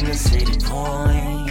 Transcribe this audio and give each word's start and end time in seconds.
The 0.00 0.14
city 0.14 0.58
point. 0.64 1.50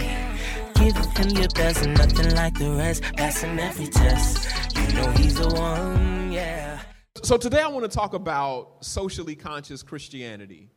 Giving 0.74 1.10
him 1.10 1.30
your 1.30 1.48
best, 1.48 1.86
nothing 1.86 2.34
like 2.34 2.58
the 2.58 2.70
rest. 2.72 3.02
Passing 3.16 3.58
every 3.58 3.86
test, 3.86 4.76
you 4.76 4.92
know 4.94 5.10
he's 5.12 5.34
the 5.34 5.48
one, 5.54 6.30
yeah. 6.30 6.80
So 7.22 7.36
today 7.36 7.60
I 7.60 7.68
want 7.68 7.90
to 7.90 7.94
talk 7.94 8.14
about 8.14 8.84
socially 8.84 9.34
conscious 9.34 9.82
Christianity. 9.82 10.68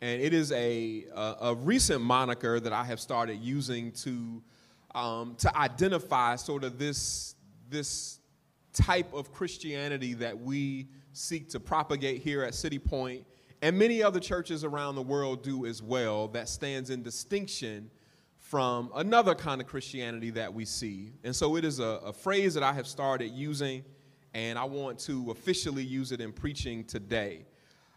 And 0.00 0.20
it 0.20 0.32
is 0.32 0.50
a, 0.52 1.04
a, 1.14 1.36
a 1.40 1.54
recent 1.54 2.00
moniker 2.00 2.58
that 2.58 2.72
I 2.72 2.84
have 2.84 3.00
started 3.00 3.38
using 3.38 3.92
to, 3.92 4.42
um, 4.94 5.34
to 5.38 5.56
identify 5.56 6.36
sort 6.36 6.64
of 6.64 6.78
this, 6.78 7.36
this 7.68 8.18
type 8.72 9.12
of 9.12 9.32
Christianity 9.32 10.14
that 10.14 10.38
we 10.38 10.88
seek 11.12 11.48
to 11.50 11.60
propagate 11.60 12.22
here 12.22 12.42
at 12.42 12.54
City 12.54 12.78
Point, 12.78 13.24
and 13.64 13.78
many 13.78 14.02
other 14.02 14.20
churches 14.20 14.62
around 14.62 14.94
the 14.94 15.02
world 15.02 15.42
do 15.42 15.64
as 15.64 15.82
well, 15.82 16.28
that 16.28 16.50
stands 16.50 16.90
in 16.90 17.02
distinction 17.02 17.90
from 18.36 18.90
another 18.94 19.34
kind 19.34 19.58
of 19.58 19.66
Christianity 19.66 20.28
that 20.28 20.52
we 20.52 20.66
see. 20.66 21.14
And 21.24 21.34
so 21.34 21.56
it 21.56 21.64
is 21.64 21.80
a, 21.80 21.98
a 22.04 22.12
phrase 22.12 22.52
that 22.52 22.62
I 22.62 22.74
have 22.74 22.86
started 22.86 23.30
using, 23.30 23.82
and 24.34 24.58
I 24.58 24.64
want 24.64 24.98
to 25.06 25.30
officially 25.30 25.82
use 25.82 26.12
it 26.12 26.20
in 26.20 26.30
preaching 26.30 26.84
today. 26.84 27.46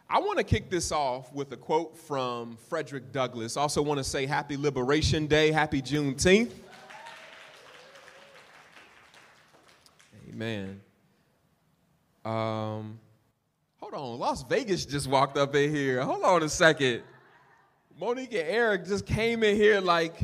I 0.09 0.19
want 0.19 0.37
to 0.37 0.45
kick 0.45 0.69
this 0.69 0.93
off 0.93 1.33
with 1.33 1.51
a 1.51 1.57
quote 1.57 1.97
from 1.97 2.55
Frederick 2.69 3.11
Douglass. 3.11 3.57
Also, 3.57 3.81
want 3.81 3.97
to 3.97 4.05
say 4.05 4.25
Happy 4.25 4.55
Liberation 4.55 5.27
Day, 5.27 5.51
Happy 5.51 5.81
Juneteenth. 5.81 6.51
Amen. 10.29 10.79
Um, 12.23 12.99
hold 13.89 14.13
on, 14.13 14.19
Las 14.19 14.43
Vegas 14.43 14.85
just 14.85 15.07
walked 15.07 15.37
up 15.37 15.55
in 15.55 15.73
here. 15.73 16.01
Hold 16.01 16.23
on 16.23 16.43
a 16.43 16.49
second. 16.49 17.03
Monique 17.97 18.33
and 18.33 18.47
Eric 18.47 18.85
just 18.85 19.05
came 19.05 19.43
in 19.43 19.55
here 19.55 19.79
like, 19.79 20.15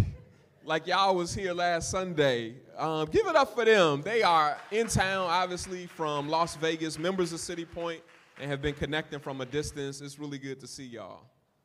like 0.65 0.85
y'all 0.85 1.15
was 1.15 1.33
here 1.33 1.53
last 1.53 1.89
Sunday. 1.89 2.55
Um, 2.77 3.07
give 3.09 3.25
it 3.25 3.35
up 3.35 3.53
for 3.55 3.63
them. 3.63 4.01
They 4.01 4.21
are 4.21 4.57
in 4.71 4.87
town, 4.87 5.27
obviously, 5.29 5.85
from 5.85 6.27
Las 6.27 6.55
Vegas, 6.57 6.99
members 6.99 7.31
of 7.31 7.39
City 7.39 7.63
Point, 7.65 8.01
and 8.39 8.51
have 8.51 8.61
been 8.61 8.75
connecting 8.75 9.19
from 9.19 9.39
a 9.41 9.45
distance. 9.45 10.01
It's 10.01 10.19
really 10.19 10.39
good 10.39 10.59
to 10.59 10.67
see 10.67 10.85
y'all. 10.85 11.21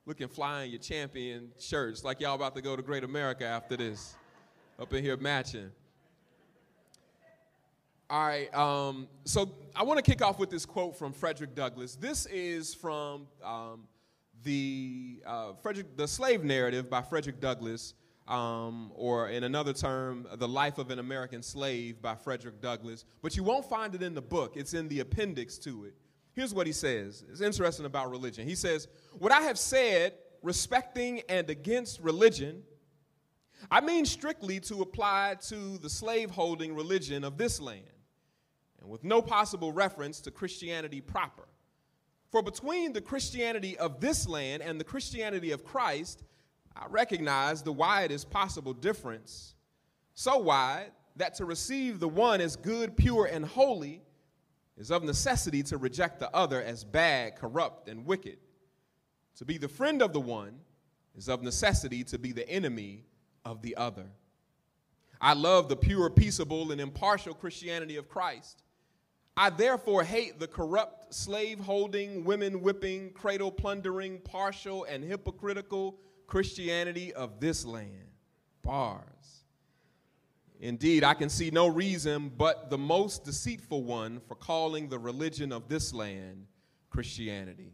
Looking 0.07 0.29
flying 0.29 0.71
your 0.71 0.81
champion 0.81 1.51
shirts, 1.59 2.05
like 2.05 2.21
y'all 2.21 2.35
about 2.35 2.55
to 2.55 2.63
go 2.63 2.77
to 2.77 2.83
Great 2.83 3.05
America 3.05 3.45
after 3.45 3.77
this. 3.77 4.15
Up 4.79 4.93
in 4.93 5.03
here 5.03 5.17
matching. 5.17 5.71
All 8.11 8.27
right, 8.27 8.55
um, 8.55 9.07
so 9.27 9.55
I 9.77 9.83
want 9.83 10.03
to 10.03 10.03
kick 10.03 10.23
off 10.23 10.39
with 10.39 10.49
this 10.49 10.65
quote 10.65 10.97
from 10.97 11.13
Frederick 11.13 11.55
Douglass. 11.55 11.95
This 11.95 12.25
is 12.25 12.75
from 12.75 13.27
um, 13.45 13.83
the 14.45 15.21
uh, 15.27 15.53
Frederick, 15.61 15.95
the 15.95 16.09
slave 16.09 16.43
narrative 16.43 16.89
by 16.89 17.03
Frederick 17.03 17.39
Douglass, 17.39 17.93
um, 18.27 18.93
or 18.95 19.29
in 19.29 19.45
another 19.45 19.75
term, 19.75 20.27
the 20.37 20.49
life 20.49 20.79
of 20.79 20.91
an 20.91 21.01
American 21.01 21.43
slave 21.43 22.01
by 22.01 22.15
Frederick 22.15 22.63
Douglass. 22.63 23.05
But 23.21 23.37
you 23.37 23.43
won't 23.43 23.69
find 23.69 23.95
it 23.95 24.03
in 24.03 24.15
the 24.15 24.23
book; 24.23 24.57
it's 24.57 24.73
in 24.73 24.89
the 24.89 25.01
appendix 25.01 25.59
to 25.59 25.85
it. 25.85 25.95
Here's 26.33 26.55
what 26.55 26.67
he 26.67 26.73
says. 26.73 27.27
It's 27.31 27.43
interesting 27.43 27.85
about 27.85 28.11
religion. 28.11 28.49
He 28.49 28.55
says, 28.55 28.89
"What 29.19 29.33
I 29.33 29.43
have 29.43 29.59
said 29.59 30.15
respecting 30.43 31.21
and 31.29 31.51
against 31.51 32.01
religion." 32.01 32.63
I 33.71 33.83
mean 33.83 34.07
strictly 34.07 34.61
to 34.61 34.81
apply 34.81 35.37
to 35.49 35.77
the 35.77 35.91
slave-holding 35.91 36.75
religion 36.75 37.23
of 37.23 37.37
this 37.37 37.61
land 37.61 37.98
and 38.81 38.89
with 38.89 39.05
no 39.05 39.21
possible 39.21 39.73
reference 39.73 40.21
to 40.21 40.31
Christianity 40.31 41.01
proper. 41.01 41.45
For 42.31 42.43
between 42.43 42.93
the 42.93 43.01
Christianity 43.01 43.77
of 43.79 44.01
this 44.01 44.29
land 44.29 44.63
and 44.63 44.79
the 44.79 44.85
Christianity 44.85 45.51
of 45.53 45.65
Christ, 45.65 46.25
I 46.77 46.87
recognize 46.89 47.63
the 47.63 47.73
widest 47.73 48.31
possible 48.31 48.73
difference, 48.73 49.55
so 50.15 50.39
wide 50.39 50.93
that 51.17 51.35
to 51.35 51.45
receive 51.45 51.99
the 51.99 52.09
one 52.09 52.41
as 52.41 52.55
good, 52.55 52.97
pure, 52.97 53.27
and 53.27 53.45
holy 53.45 54.03
is 54.77 54.91
of 54.91 55.03
necessity 55.03 55.63
to 55.65 55.77
reject 55.77 56.21
the 56.21 56.35
other 56.35 56.63
as 56.63 56.85
bad, 56.85 57.35
corrupt, 57.37 57.89
and 57.89 58.07
wicked. 58.07 58.39
To 59.37 59.45
be 59.45 59.59
the 59.59 59.69
friend 59.69 60.03
of 60.03 60.13
the 60.13 60.21
one 60.21 60.61
is 61.17 61.29
of 61.29 61.43
necessity 61.43 62.05
to 62.05 62.19
be 62.19 62.33
the 62.33 62.49
enemy 62.49 63.05
of 63.45 63.63
the 63.63 63.77
other. 63.77 64.07
I 65.21 65.35
love 65.35 65.69
the 65.69 65.77
pure, 65.77 66.11
peaceable, 66.11 66.71
and 66.71 66.81
impartial 66.81 67.35
Christianity 67.35 67.97
of 67.97 68.09
Christ. 68.09 68.63
I 69.41 69.51
therefore 69.51 70.03
hate 70.03 70.41
the 70.41 70.49
corrupt, 70.49 71.15
slave 71.15 71.61
holding, 71.61 72.25
women 72.25 72.61
whipping, 72.61 73.13
cradle 73.13 73.53
plundering, 73.53 74.19
partial, 74.19 74.83
and 74.83 75.05
hypocritical 75.05 75.97
Christianity 76.27 77.15
of 77.15 77.39
this 77.39 77.65
land. 77.65 78.11
Bars. 78.65 79.45
Indeed, 80.59 81.05
I 81.05 81.15
can 81.15 81.29
see 81.29 81.53
no 81.53 81.69
reason 81.69 82.33
but 82.37 82.69
the 82.69 82.79
most 82.79 83.23
deceitful 83.23 83.85
one 83.85 84.19
for 84.27 84.35
calling 84.35 84.89
the 84.89 84.99
religion 84.99 85.53
of 85.53 85.69
this 85.69 85.95
land 85.95 86.45
Christianity. 86.91 87.71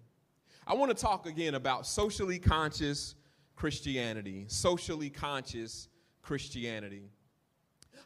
I 0.66 0.74
want 0.74 0.94
to 0.94 1.02
talk 1.02 1.24
again 1.24 1.54
about 1.54 1.86
socially 1.86 2.38
conscious 2.38 3.14
Christianity. 3.56 4.44
Socially 4.48 5.08
conscious 5.08 5.88
Christianity. 6.20 7.08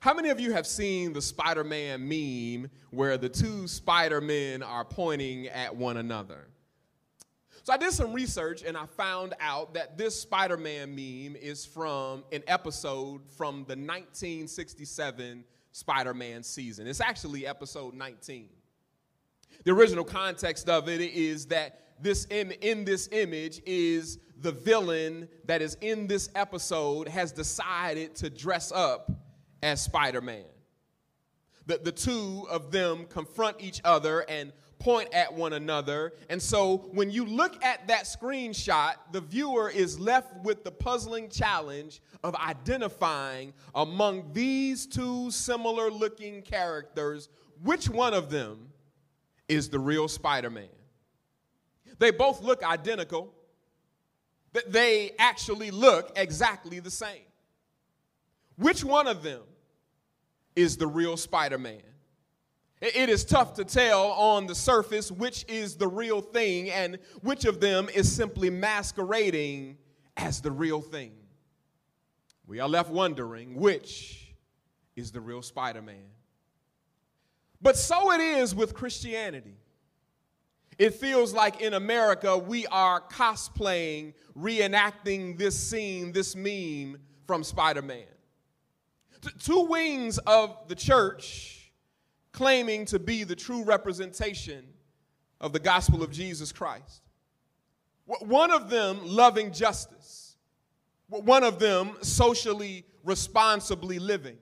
How 0.00 0.14
many 0.14 0.28
of 0.28 0.38
you 0.38 0.52
have 0.52 0.66
seen 0.66 1.12
the 1.12 1.22
Spider 1.22 1.64
Man 1.64 2.08
meme 2.08 2.70
where 2.90 3.18
the 3.18 3.28
two 3.28 3.66
Spider 3.66 4.20
Men 4.20 4.62
are 4.62 4.84
pointing 4.84 5.48
at 5.48 5.74
one 5.74 5.96
another? 5.96 6.48
So 7.64 7.72
I 7.72 7.76
did 7.76 7.92
some 7.92 8.12
research 8.12 8.62
and 8.62 8.76
I 8.76 8.86
found 8.86 9.34
out 9.40 9.74
that 9.74 9.98
this 9.98 10.18
Spider 10.18 10.56
Man 10.56 10.90
meme 10.90 11.36
is 11.36 11.66
from 11.66 12.24
an 12.32 12.42
episode 12.46 13.22
from 13.36 13.56
the 13.66 13.76
1967 13.76 15.44
Spider 15.72 16.14
Man 16.14 16.42
season. 16.42 16.86
It's 16.86 17.00
actually 17.00 17.46
episode 17.46 17.94
19. 17.94 18.48
The 19.64 19.72
original 19.72 20.04
context 20.04 20.68
of 20.68 20.88
it 20.88 21.00
is 21.00 21.46
that 21.46 21.80
this 22.00 22.26
Im- 22.30 22.52
in 22.62 22.84
this 22.84 23.08
image 23.12 23.60
is 23.66 24.18
the 24.40 24.52
villain 24.52 25.28
that 25.46 25.60
is 25.60 25.76
in 25.80 26.06
this 26.06 26.30
episode 26.34 27.08
has 27.08 27.32
decided 27.32 28.14
to 28.14 28.30
dress 28.30 28.70
up 28.72 29.10
as 29.62 29.82
Spider 29.82 30.20
Man. 30.20 30.44
The, 31.66 31.78
the 31.78 31.92
two 31.92 32.46
of 32.50 32.70
them 32.70 33.06
confront 33.10 33.60
each 33.60 33.80
other 33.84 34.20
and 34.28 34.52
point 34.78 35.12
at 35.12 35.34
one 35.34 35.52
another. 35.52 36.12
And 36.30 36.40
so 36.40 36.88
when 36.92 37.10
you 37.10 37.24
look 37.24 37.62
at 37.64 37.88
that 37.88 38.04
screenshot, 38.04 38.94
the 39.12 39.20
viewer 39.20 39.68
is 39.68 39.98
left 39.98 40.44
with 40.44 40.64
the 40.64 40.70
puzzling 40.70 41.28
challenge 41.28 42.00
of 42.22 42.34
identifying 42.36 43.52
among 43.74 44.32
these 44.32 44.86
two 44.86 45.30
similar 45.30 45.90
looking 45.90 46.42
characters 46.42 47.28
which 47.62 47.88
one 47.88 48.14
of 48.14 48.30
them 48.30 48.68
is 49.48 49.68
the 49.68 49.78
real 49.78 50.08
Spider 50.08 50.50
Man. 50.50 50.68
They 51.98 52.10
both 52.10 52.42
look 52.42 52.62
identical, 52.62 53.34
they 54.68 55.12
actually 55.18 55.70
look 55.70 56.12
exactly 56.16 56.80
the 56.80 56.90
same. 56.90 57.27
Which 58.58 58.84
one 58.84 59.06
of 59.06 59.22
them 59.22 59.42
is 60.56 60.76
the 60.76 60.86
real 60.86 61.16
Spider 61.16 61.58
Man? 61.58 61.80
It 62.80 63.08
is 63.08 63.24
tough 63.24 63.54
to 63.54 63.64
tell 63.64 64.08
on 64.12 64.46
the 64.46 64.54
surface 64.54 65.10
which 65.10 65.44
is 65.48 65.76
the 65.76 65.88
real 65.88 66.20
thing 66.20 66.70
and 66.70 66.98
which 67.22 67.44
of 67.44 67.60
them 67.60 67.88
is 67.92 68.10
simply 68.10 68.50
masquerading 68.50 69.78
as 70.16 70.40
the 70.40 70.50
real 70.50 70.80
thing. 70.80 71.12
We 72.46 72.60
are 72.60 72.68
left 72.68 72.90
wondering 72.90 73.54
which 73.54 74.34
is 74.96 75.12
the 75.12 75.20
real 75.20 75.42
Spider 75.42 75.82
Man. 75.82 76.06
But 77.60 77.76
so 77.76 78.12
it 78.12 78.20
is 78.20 78.54
with 78.54 78.74
Christianity. 78.74 79.56
It 80.78 80.94
feels 80.94 81.32
like 81.32 81.60
in 81.60 81.74
America 81.74 82.38
we 82.38 82.66
are 82.68 83.00
cosplaying, 83.00 84.14
reenacting 84.36 85.36
this 85.36 85.58
scene, 85.58 86.12
this 86.12 86.36
meme 86.36 87.00
from 87.26 87.42
Spider 87.42 87.82
Man. 87.82 88.06
Two 89.40 89.62
wings 89.62 90.18
of 90.18 90.68
the 90.68 90.74
church 90.74 91.72
claiming 92.32 92.84
to 92.86 92.98
be 92.98 93.24
the 93.24 93.36
true 93.36 93.64
representation 93.64 94.64
of 95.40 95.52
the 95.52 95.58
gospel 95.58 96.02
of 96.02 96.10
Jesus 96.10 96.52
Christ. 96.52 97.02
One 98.06 98.50
of 98.50 98.70
them 98.70 99.00
loving 99.04 99.52
justice, 99.52 100.36
One 101.08 101.42
of 101.42 101.58
them, 101.58 101.96
socially 102.02 102.84
responsibly 103.02 103.98
living. 103.98 104.36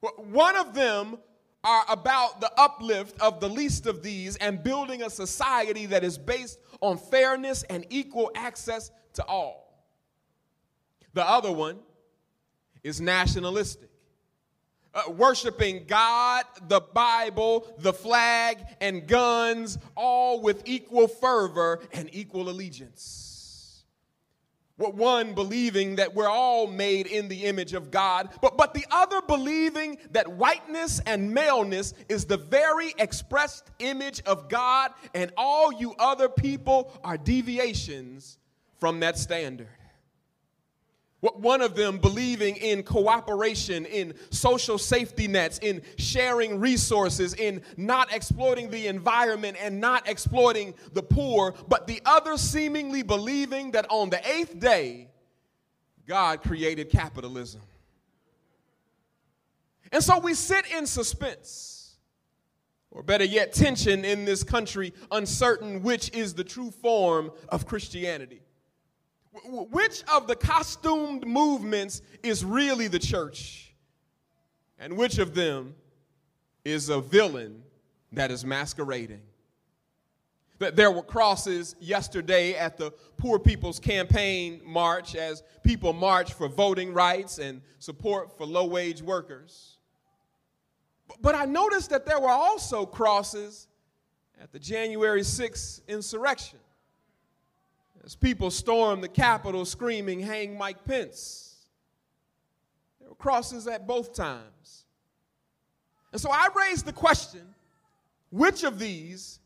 One 0.00 0.56
of 0.56 0.74
them 0.74 1.18
are 1.64 1.84
about 1.88 2.40
the 2.40 2.52
uplift 2.56 3.20
of 3.20 3.40
the 3.40 3.48
least 3.48 3.86
of 3.86 4.02
these 4.02 4.36
and 4.36 4.62
building 4.62 5.02
a 5.02 5.10
society 5.10 5.86
that 5.86 6.04
is 6.04 6.16
based 6.16 6.60
on 6.80 6.96
fairness 6.98 7.64
and 7.64 7.84
equal 7.90 8.30
access 8.36 8.92
to 9.14 9.24
all. 9.24 9.84
The 11.14 11.28
other 11.28 11.50
one 11.50 11.80
is 12.84 13.00
nationalistic, 13.00 13.87
uh, 14.94 15.10
worshiping 15.10 15.84
God, 15.86 16.44
the 16.68 16.80
Bible, 16.80 17.66
the 17.78 17.92
flag, 17.92 18.58
and 18.80 19.06
guns, 19.06 19.78
all 19.96 20.40
with 20.40 20.62
equal 20.66 21.08
fervor 21.08 21.80
and 21.92 22.08
equal 22.12 22.48
allegiance. 22.48 23.84
What 24.76 24.94
One 24.94 25.34
believing 25.34 25.96
that 25.96 26.14
we're 26.14 26.28
all 26.28 26.68
made 26.68 27.08
in 27.08 27.26
the 27.26 27.46
image 27.46 27.74
of 27.74 27.90
God, 27.90 28.30
but, 28.40 28.56
but 28.56 28.74
the 28.74 28.86
other 28.92 29.20
believing 29.20 29.98
that 30.12 30.28
whiteness 30.28 31.00
and 31.00 31.34
maleness 31.34 31.94
is 32.08 32.26
the 32.26 32.36
very 32.36 32.94
expressed 32.98 33.72
image 33.80 34.22
of 34.24 34.48
God, 34.48 34.92
and 35.14 35.32
all 35.36 35.72
you 35.72 35.96
other 35.98 36.28
people 36.28 36.92
are 37.02 37.18
deviations 37.18 38.38
from 38.78 39.00
that 39.00 39.18
standard. 39.18 39.68
One 41.20 41.62
of 41.62 41.74
them 41.74 41.98
believing 41.98 42.54
in 42.56 42.84
cooperation, 42.84 43.86
in 43.86 44.14
social 44.30 44.78
safety 44.78 45.26
nets, 45.26 45.58
in 45.58 45.82
sharing 45.96 46.60
resources, 46.60 47.34
in 47.34 47.62
not 47.76 48.14
exploiting 48.14 48.70
the 48.70 48.86
environment 48.86 49.56
and 49.60 49.80
not 49.80 50.08
exploiting 50.08 50.74
the 50.92 51.02
poor, 51.02 51.54
but 51.66 51.88
the 51.88 52.00
other 52.06 52.36
seemingly 52.36 53.02
believing 53.02 53.72
that 53.72 53.86
on 53.90 54.10
the 54.10 54.28
eighth 54.30 54.60
day, 54.60 55.08
God 56.06 56.40
created 56.40 56.88
capitalism. 56.88 57.62
And 59.90 60.04
so 60.04 60.20
we 60.20 60.34
sit 60.34 60.66
in 60.70 60.86
suspense, 60.86 61.96
or 62.92 63.02
better 63.02 63.24
yet, 63.24 63.52
tension 63.52 64.04
in 64.04 64.24
this 64.24 64.44
country, 64.44 64.92
uncertain 65.10 65.82
which 65.82 66.12
is 66.14 66.34
the 66.34 66.44
true 66.44 66.70
form 66.70 67.32
of 67.48 67.66
Christianity. 67.66 68.40
Which 69.44 70.02
of 70.12 70.26
the 70.26 70.36
costumed 70.36 71.26
movements 71.26 72.02
is 72.22 72.44
really 72.44 72.88
the 72.88 72.98
church? 72.98 73.74
And 74.78 74.96
which 74.96 75.18
of 75.18 75.34
them 75.34 75.74
is 76.64 76.88
a 76.88 77.00
villain 77.00 77.62
that 78.12 78.30
is 78.30 78.44
masquerading? 78.44 79.22
That 80.58 80.76
there 80.76 80.90
were 80.90 81.02
crosses 81.02 81.76
yesterday 81.78 82.54
at 82.54 82.76
the 82.78 82.90
Poor 83.16 83.38
People's 83.38 83.78
Campaign 83.78 84.60
March 84.64 85.14
as 85.14 85.42
people 85.62 85.92
marched 85.92 86.32
for 86.32 86.48
voting 86.48 86.92
rights 86.92 87.38
and 87.38 87.62
support 87.78 88.36
for 88.36 88.44
low 88.44 88.66
wage 88.66 89.02
workers. 89.02 89.78
But 91.20 91.34
I 91.34 91.44
noticed 91.44 91.90
that 91.90 92.06
there 92.06 92.20
were 92.20 92.28
also 92.28 92.86
crosses 92.86 93.68
at 94.40 94.52
the 94.52 94.58
January 94.58 95.22
6th 95.22 95.86
insurrection 95.88 96.58
as 98.08 98.16
people 98.16 98.50
stormed 98.50 99.04
the 99.04 99.08
Capitol 99.08 99.66
screaming, 99.66 100.18
Hang 100.18 100.56
Mike 100.56 100.82
Pence. 100.86 101.56
There 102.98 103.10
were 103.10 103.14
crosses 103.14 103.66
at 103.66 103.86
both 103.86 104.14
times. 104.14 104.86
And 106.12 106.18
so 106.18 106.30
I 106.32 106.48
raised 106.56 106.86
the 106.86 106.92
question 106.94 107.42
which 108.30 108.64
of 108.64 108.78
these 108.78 109.40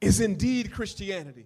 is 0.00 0.20
indeed 0.20 0.72
Christianity? 0.72 1.44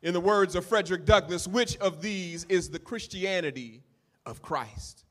In 0.00 0.14
the 0.14 0.20
words 0.20 0.54
of 0.54 0.64
Frederick 0.64 1.04
Douglass, 1.04 1.48
which 1.48 1.76
of 1.78 2.02
these 2.02 2.44
is 2.44 2.70
the 2.70 2.78
Christianity 2.78 3.82
of 4.24 4.40
Christ? 4.40 5.06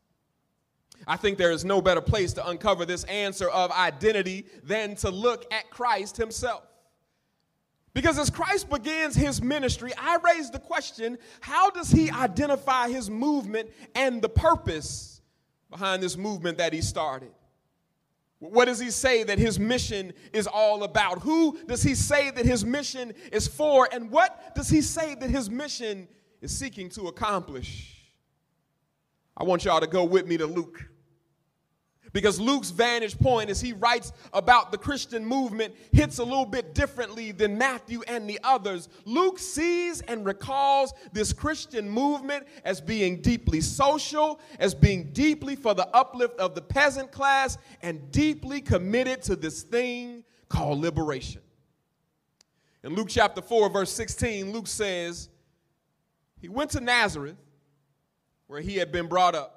I 1.05 1.17
think 1.17 1.37
there 1.37 1.51
is 1.51 1.65
no 1.65 1.81
better 1.81 1.99
place 1.99 2.31
to 2.33 2.47
uncover 2.47 2.85
this 2.85 3.03
answer 3.03 3.49
of 3.49 3.69
identity 3.71 4.45
than 4.63 4.95
to 4.97 5.09
look 5.11 5.53
at 5.53 5.69
Christ 5.71 6.15
himself. 6.15 6.63
Because 7.97 8.19
as 8.19 8.29
Christ 8.29 8.69
begins 8.69 9.15
his 9.15 9.41
ministry, 9.41 9.91
I 9.97 10.19
raise 10.23 10.51
the 10.51 10.59
question 10.59 11.17
how 11.41 11.71
does 11.71 11.89
he 11.89 12.11
identify 12.11 12.89
his 12.89 13.09
movement 13.09 13.71
and 13.95 14.21
the 14.21 14.29
purpose 14.29 15.19
behind 15.71 16.03
this 16.03 16.15
movement 16.15 16.59
that 16.59 16.73
he 16.73 16.81
started? 16.81 17.31
What 18.37 18.65
does 18.65 18.77
he 18.77 18.91
say 18.91 19.23
that 19.23 19.39
his 19.39 19.59
mission 19.59 20.13
is 20.31 20.45
all 20.45 20.83
about? 20.83 21.23
Who 21.23 21.57
does 21.65 21.81
he 21.81 21.95
say 21.95 22.29
that 22.29 22.45
his 22.45 22.63
mission 22.63 23.15
is 23.31 23.47
for? 23.47 23.89
And 23.91 24.11
what 24.11 24.53
does 24.53 24.69
he 24.69 24.81
say 24.81 25.15
that 25.15 25.31
his 25.31 25.49
mission 25.49 26.07
is 26.39 26.55
seeking 26.55 26.89
to 26.89 27.07
accomplish? 27.07 27.95
I 29.35 29.43
want 29.43 29.65
y'all 29.65 29.79
to 29.79 29.87
go 29.87 30.03
with 30.03 30.27
me 30.27 30.37
to 30.37 30.45
Luke 30.45 30.87
because 32.13 32.39
Luke's 32.39 32.69
vantage 32.69 33.17
point 33.19 33.49
as 33.49 33.61
he 33.61 33.73
writes 33.73 34.13
about 34.33 34.71
the 34.71 34.77
Christian 34.77 35.25
movement 35.25 35.75
hits 35.91 36.19
a 36.19 36.23
little 36.23 36.45
bit 36.45 36.73
differently 36.73 37.31
than 37.31 37.57
Matthew 37.57 38.01
and 38.07 38.29
the 38.29 38.39
others. 38.43 38.89
Luke 39.05 39.39
sees 39.39 40.01
and 40.01 40.25
recalls 40.25 40.93
this 41.11 41.33
Christian 41.33 41.89
movement 41.89 42.47
as 42.63 42.81
being 42.81 43.21
deeply 43.21 43.61
social, 43.61 44.39
as 44.59 44.73
being 44.73 45.11
deeply 45.11 45.55
for 45.55 45.73
the 45.73 45.87
uplift 45.95 46.39
of 46.39 46.55
the 46.55 46.61
peasant 46.61 47.11
class, 47.11 47.57
and 47.81 48.11
deeply 48.11 48.61
committed 48.61 49.21
to 49.23 49.35
this 49.35 49.63
thing 49.63 50.23
called 50.49 50.79
liberation. 50.79 51.41
In 52.83 52.95
Luke 52.95 53.09
chapter 53.09 53.41
4, 53.41 53.69
verse 53.69 53.91
16, 53.91 54.51
Luke 54.51 54.67
says, 54.67 55.29
He 56.39 56.47
went 56.47 56.71
to 56.71 56.79
Nazareth, 56.79 57.35
where 58.47 58.61
he 58.61 58.77
had 58.77 58.91
been 58.91 59.07
brought 59.07 59.35
up. 59.35 59.56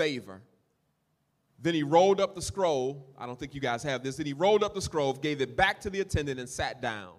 favor. 0.00 0.40
Then 1.60 1.74
he 1.74 1.82
rolled 1.82 2.22
up 2.22 2.34
the 2.34 2.40
scroll. 2.40 3.06
I 3.18 3.26
don't 3.26 3.38
think 3.38 3.54
you 3.54 3.60
guys 3.60 3.82
have 3.82 4.02
this. 4.02 4.16
Then 4.16 4.24
he 4.24 4.32
rolled 4.32 4.64
up 4.64 4.72
the 4.72 4.80
scroll, 4.80 5.12
gave 5.12 5.42
it 5.42 5.58
back 5.58 5.78
to 5.82 5.90
the 5.90 6.00
attendant, 6.00 6.40
and 6.40 6.48
sat 6.48 6.80
down. 6.80 7.12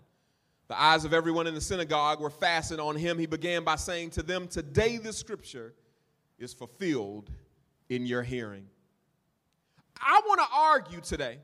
The 0.67 0.81
eyes 0.81 1.05
of 1.05 1.13
everyone 1.13 1.45
in 1.45 1.53
the 1.53 1.61
synagogue 1.61 2.19
were 2.19 2.31
fastened 2.31 2.81
on 2.81 2.95
him. 2.95 3.19
He 3.19 3.27
began 3.27 3.63
by 3.63 3.75
saying 3.75 4.11
to 4.11 4.23
them, 4.23 4.47
Today 4.47 4.97
this 4.97 5.15
scripture 5.15 5.75
is 6.39 6.55
fulfilled 6.55 7.29
in 7.89 8.07
your 8.07 8.23
hearing. 8.23 8.65
I 10.01 10.21
want 10.25 10.39
to 10.39 10.47
argue 10.51 11.01
today 11.01 11.37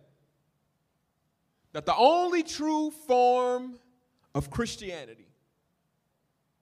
that 1.73 1.85
the 1.85 1.95
only 1.95 2.41
true 2.41 2.89
form 3.05 3.77
of 4.33 4.49
Christianity 4.49 5.27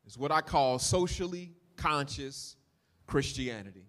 is 0.05 0.17
what 0.17 0.33
I 0.33 0.41
call 0.41 0.79
socially 0.79 1.53
conscious 1.77 2.57
Christianity 3.07 3.85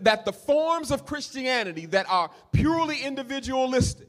that 0.00 0.24
the 0.24 0.32
forms 0.32 0.90
of 0.90 1.06
Christianity 1.06 1.86
that 1.86 2.08
are 2.08 2.30
purely 2.52 3.02
individualistic, 3.02 4.08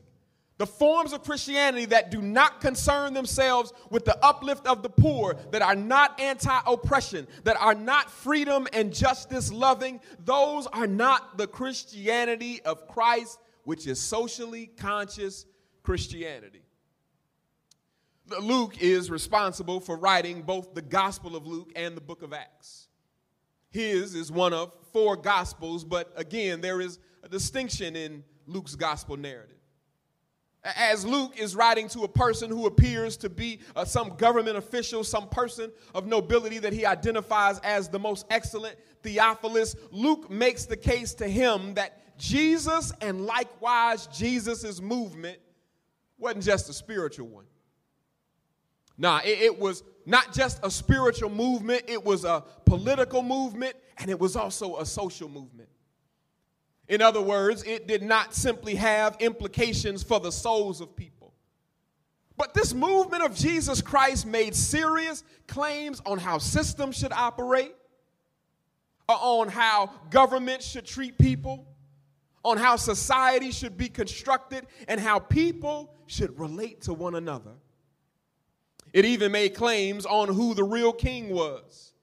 the 0.58 0.68
forms 0.68 1.14
of 1.14 1.24
Christianity 1.24 1.86
that 1.86 2.12
do 2.12 2.22
not 2.22 2.60
concern 2.60 3.14
themselves 3.14 3.72
with 3.90 4.04
the 4.04 4.18
uplift 4.24 4.68
of 4.68 4.84
the 4.84 4.90
poor, 4.90 5.36
that 5.52 5.62
are 5.62 5.76
not 5.76 6.20
anti 6.20 6.60
oppression, 6.68 7.28
that 7.46 7.56
are 7.62 7.76
not 7.76 8.12
freedom 8.12 8.68
and 8.74 8.94
justice 8.94 9.54
loving, 9.54 10.02
those 10.26 10.68
are 10.68 10.88
not 10.88 11.38
the 11.38 11.48
Christianity 11.48 12.62
of 12.64 12.88
Christ, 12.90 13.40
which 13.64 13.88
is 13.88 14.02
socially 14.02 14.68
conscious 14.78 15.46
Christianity. 15.82 16.64
Luke 18.42 18.82
is 18.82 19.10
responsible 19.10 19.80
for 19.80 19.98
writing 19.98 20.42
both 20.42 20.74
the 20.74 20.82
Gospel 20.82 21.38
of 21.38 21.48
Luke 21.48 21.72
and 21.76 21.96
the 21.96 22.02
book 22.02 22.22
of 22.22 22.34
Acts. 22.34 22.89
His 23.70 24.16
is 24.16 24.32
one 24.32 24.54
of 24.54 24.72
four 24.92 25.16
gospels, 25.16 25.84
but 25.84 26.12
again, 26.16 26.62
there 26.62 26.82
is 26.82 27.00
a 27.24 27.30
distinction 27.30 27.96
in 27.96 28.24
Luke's 28.48 28.76
gospel 28.76 29.18
narrative. 29.18 29.56
As 30.64 31.06
Luke 31.06 31.40
is 31.40 31.56
writing 31.56 31.88
to 31.90 32.04
a 32.04 32.08
person 32.08 32.50
who 32.50 32.66
appears 32.66 33.16
to 33.18 33.30
be 33.30 33.60
uh, 33.76 33.86
some 33.86 34.16
government 34.18 34.58
official, 34.58 35.06
some 35.06 35.30
person 35.30 35.72
of 35.96 36.06
nobility 36.06 36.60
that 36.60 36.74
he 36.74 36.86
identifies 36.86 37.60
as 37.60 37.88
the 37.88 38.00
most 38.00 38.26
excellent 38.30 38.76
Theophilus, 39.02 39.76
Luke 39.92 40.30
makes 40.30 40.66
the 40.66 40.76
case 40.76 41.14
to 41.16 41.28
him 41.28 41.76
that 41.76 42.18
Jesus 42.18 42.92
and 43.00 43.26
likewise 43.26 44.08
Jesus' 44.08 44.82
movement 44.82 45.40
wasn't 46.18 46.44
just 46.44 46.70
a 46.70 46.74
spiritual 46.74 47.28
one. 47.28 47.46
Nah, 49.00 49.22
it, 49.24 49.40
it 49.40 49.60
was 49.60 49.84
not 50.06 50.34
just 50.34 50.60
a 50.62 50.70
spiritual 50.70 51.30
movement, 51.30 51.84
it 51.88 52.04
was 52.04 52.26
a 52.26 52.44
political 52.66 53.24
movement, 53.24 53.76
and 53.98 54.10
it 54.10 54.20
was 54.20 54.36
also 54.36 54.78
a 54.78 54.86
social 54.86 55.30
movement. 55.30 55.70
In 56.90 57.02
other 57.02 57.22
words, 57.22 57.64
it 57.64 57.88
did 57.88 58.04
not 58.04 58.34
simply 58.34 58.76
have 58.76 59.16
implications 59.22 60.04
for 60.04 60.20
the 60.20 60.32
souls 60.32 60.82
of 60.82 60.96
people. 60.96 61.34
But 62.36 62.54
this 62.54 62.74
movement 62.74 63.24
of 63.24 63.36
Jesus 63.36 63.82
Christ 63.82 64.26
made 64.26 64.54
serious 64.54 65.24
claims 65.48 66.02
on 66.06 66.18
how 66.18 66.38
systems 66.38 66.98
should 66.98 67.14
operate, 67.14 67.76
uh, 69.08 69.14
on 69.14 69.48
how 69.48 69.92
government 70.10 70.62
should 70.62 70.86
treat 70.86 71.18
people, 71.18 71.68
on 72.44 72.58
how 72.58 72.76
society 72.76 73.52
should 73.52 73.78
be 73.78 73.88
constructed, 73.88 74.66
and 74.88 75.00
how 75.00 75.20
people 75.20 75.94
should 76.08 76.38
relate 76.38 76.82
to 76.82 76.94
one 76.94 77.16
another. 77.16 77.52
It 78.94 79.06
even 79.06 79.32
made 79.32 79.56
claims 79.56 80.06
on 80.06 80.30
who 80.30 80.54
the 80.54 80.64
real 80.64 80.94
king 80.94 81.30
was. 81.30 81.94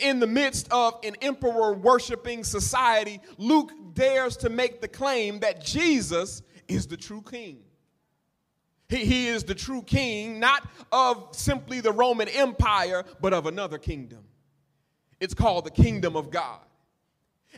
In 0.00 0.20
the 0.20 0.26
midst 0.26 0.70
of 0.70 0.98
an 1.02 1.16
emperor 1.22 1.72
worshiping 1.72 2.44
society, 2.44 3.20
Luke 3.38 3.72
dares 3.94 4.36
to 4.38 4.50
make 4.50 4.80
the 4.80 4.88
claim 4.88 5.40
that 5.40 5.64
Jesus 5.64 6.42
is 6.68 6.86
the 6.86 6.96
true 6.96 7.22
king. 7.22 7.60
He, 8.88 9.04
he 9.04 9.28
is 9.28 9.44
the 9.44 9.54
true 9.54 9.82
king, 9.82 10.38
not 10.38 10.68
of 10.92 11.28
simply 11.32 11.80
the 11.80 11.92
Roman 11.92 12.28
Empire, 12.28 13.04
but 13.20 13.32
of 13.32 13.46
another 13.46 13.78
kingdom. 13.78 14.24
It's 15.18 15.34
called 15.34 15.64
the 15.64 15.70
kingdom 15.70 16.16
of 16.16 16.30
God. 16.30 16.60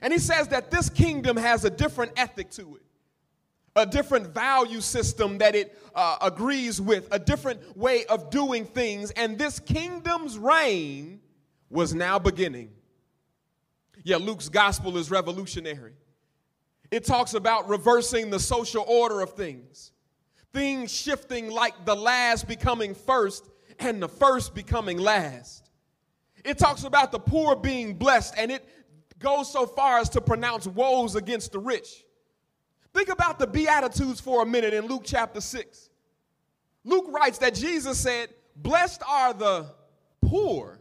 And 0.01 0.13
he 0.13 0.19
says 0.19 0.49
that 0.49 0.71
this 0.71 0.89
kingdom 0.89 1.37
has 1.37 1.65
a 1.65 1.71
different 1.71 2.13
ethic 2.17 2.51
to 2.53 2.77
it, 2.77 2.83
a 3.75 3.87
different 3.87 4.29
value 4.29 4.81
system 4.81 5.39
that 5.39 5.55
it 5.55 5.79
uh, 5.95 6.17
agrees 6.21 6.81
with, 6.81 7.09
a 7.11 7.19
different 7.19 7.77
way 7.77 8.05
of 8.07 8.31
doing 8.31 8.65
things. 8.65 9.11
And 9.13 9.39
this 9.39 9.59
kingdom's 9.59 10.39
reign 10.39 11.21
was 11.71 11.95
now 11.95 12.19
beginning. 12.19 12.71
Yeah, 14.05 14.17
Luke's 14.17 14.49
gospel 14.49 14.99
is 14.99 15.11
revolutionary. 15.11 15.95
It 16.91 17.05
talks 17.05 17.33
about 17.35 17.69
reversing 17.69 18.29
the 18.29 18.39
social 18.39 18.85
order 18.87 19.23
of 19.23 19.31
things, 19.31 19.93
things 20.53 20.93
shifting 20.93 21.51
like 21.51 21.87
the 21.87 21.97
last 21.97 22.47
becoming 22.47 22.95
first 22.95 23.49
and 23.79 24.03
the 24.03 24.09
first 24.09 24.55
becoming 24.55 24.99
last. 24.99 25.71
It 26.45 26.59
talks 26.59 26.85
about 26.85 27.13
the 27.13 27.19
poor 27.19 27.57
being 27.57 27.95
blessed, 27.95 28.35
and 28.37 28.51
it 28.51 28.69
goes 29.19 29.51
so 29.51 29.67
far 29.67 29.99
as 29.99 30.09
to 30.11 30.21
pronounce 30.21 30.67
woes 30.67 31.15
against 31.15 31.53
the 31.53 31.59
rich. 31.59 32.05
Think 32.95 33.09
about 33.09 33.39
the 33.39 33.47
Beatitudes 33.47 34.21
for 34.21 34.43
a 34.43 34.47
minute 34.47 34.75
in 34.75 34.87
Luke 34.87 35.03
chapter 35.05 35.41
6. 35.41 35.91
Luke 36.85 37.07
writes 37.09 37.39
that 37.39 37.55
Jesus 37.55 37.99
said, 37.99 38.29
Blessed 38.57 39.03
are 39.09 39.33
the 39.33 39.67
poor, 40.21 40.79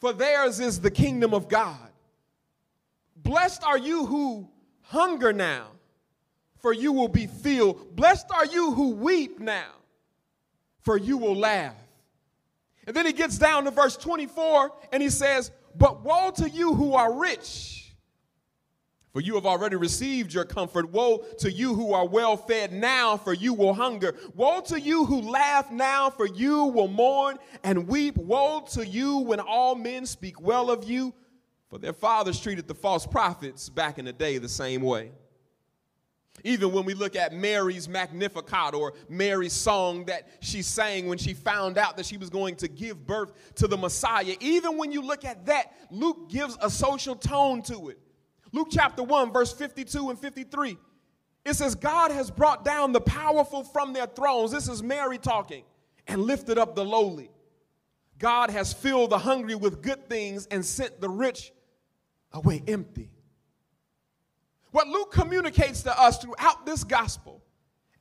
for 0.00 0.12
theirs 0.12 0.58
is 0.58 0.80
the 0.80 0.90
kingdom 0.90 1.32
of 1.32 1.48
God. 1.48 1.88
Blessed 3.16 3.62
are 3.62 3.78
you 3.78 4.06
who 4.06 4.48
hunger 4.82 5.32
now, 5.32 5.66
for 6.56 6.72
you 6.72 6.92
will 6.92 7.08
be 7.08 7.26
filled. 7.26 7.94
Blessed 7.94 8.26
are 8.32 8.46
you 8.46 8.72
who 8.72 8.90
weep 8.90 9.38
now, 9.38 9.70
for 10.80 10.96
you 10.96 11.18
will 11.18 11.36
laugh. 11.36 11.76
And 12.86 12.96
then 12.96 13.04
he 13.04 13.12
gets 13.12 13.36
down 13.36 13.64
to 13.64 13.70
verse 13.70 13.96
24 13.98 14.72
and 14.92 15.02
he 15.02 15.10
says, 15.10 15.50
But 15.76 16.02
woe 16.02 16.30
to 16.36 16.48
you 16.48 16.74
who 16.74 16.94
are 16.94 17.12
rich, 17.12 17.77
for 19.12 19.20
you 19.20 19.34
have 19.34 19.46
already 19.46 19.76
received 19.76 20.32
your 20.34 20.44
comfort. 20.44 20.90
Woe 20.90 21.18
to 21.38 21.50
you 21.50 21.74
who 21.74 21.92
are 21.92 22.06
well 22.06 22.36
fed 22.36 22.72
now, 22.72 23.16
for 23.16 23.32
you 23.32 23.54
will 23.54 23.74
hunger. 23.74 24.14
Woe 24.34 24.60
to 24.62 24.78
you 24.78 25.06
who 25.06 25.22
laugh 25.22 25.70
now, 25.70 26.10
for 26.10 26.26
you 26.26 26.64
will 26.64 26.88
mourn 26.88 27.38
and 27.64 27.88
weep. 27.88 28.16
Woe 28.16 28.60
to 28.72 28.86
you 28.86 29.18
when 29.18 29.40
all 29.40 29.74
men 29.74 30.06
speak 30.06 30.40
well 30.40 30.70
of 30.70 30.84
you, 30.84 31.14
for 31.70 31.78
their 31.78 31.92
fathers 31.92 32.40
treated 32.40 32.68
the 32.68 32.74
false 32.74 33.06
prophets 33.06 33.68
back 33.68 33.98
in 33.98 34.04
the 34.04 34.12
day 34.12 34.38
the 34.38 34.48
same 34.48 34.82
way. 34.82 35.10
Even 36.44 36.72
when 36.72 36.84
we 36.84 36.94
look 36.94 37.16
at 37.16 37.32
Mary's 37.32 37.88
Magnificat 37.88 38.74
or 38.74 38.92
Mary's 39.08 39.52
song 39.52 40.04
that 40.04 40.28
she 40.40 40.62
sang 40.62 41.08
when 41.08 41.18
she 41.18 41.34
found 41.34 41.78
out 41.78 41.96
that 41.96 42.06
she 42.06 42.16
was 42.16 42.30
going 42.30 42.54
to 42.56 42.68
give 42.68 43.06
birth 43.06 43.32
to 43.56 43.66
the 43.66 43.76
Messiah, 43.76 44.36
even 44.40 44.76
when 44.76 44.92
you 44.92 45.02
look 45.02 45.24
at 45.24 45.46
that, 45.46 45.72
Luke 45.90 46.30
gives 46.30 46.56
a 46.62 46.70
social 46.70 47.16
tone 47.16 47.62
to 47.62 47.88
it. 47.88 47.98
Luke 48.52 48.68
chapter 48.70 49.02
1, 49.02 49.32
verse 49.32 49.52
52 49.52 50.10
and 50.10 50.18
53. 50.18 50.78
It 51.44 51.54
says, 51.54 51.74
God 51.74 52.10
has 52.10 52.30
brought 52.30 52.64
down 52.64 52.92
the 52.92 53.00
powerful 53.00 53.64
from 53.64 53.92
their 53.92 54.06
thrones. 54.06 54.50
This 54.50 54.68
is 54.68 54.82
Mary 54.82 55.18
talking, 55.18 55.64
and 56.06 56.22
lifted 56.22 56.58
up 56.58 56.74
the 56.74 56.84
lowly. 56.84 57.30
God 58.18 58.50
has 58.50 58.72
filled 58.72 59.10
the 59.10 59.18
hungry 59.18 59.54
with 59.54 59.80
good 59.80 60.08
things 60.08 60.46
and 60.50 60.64
sent 60.64 61.00
the 61.00 61.08
rich 61.08 61.52
away 62.32 62.62
empty. 62.66 63.10
What 64.72 64.88
Luke 64.88 65.12
communicates 65.12 65.82
to 65.84 66.00
us 66.00 66.18
throughout 66.18 66.66
this 66.66 66.84
gospel, 66.84 67.42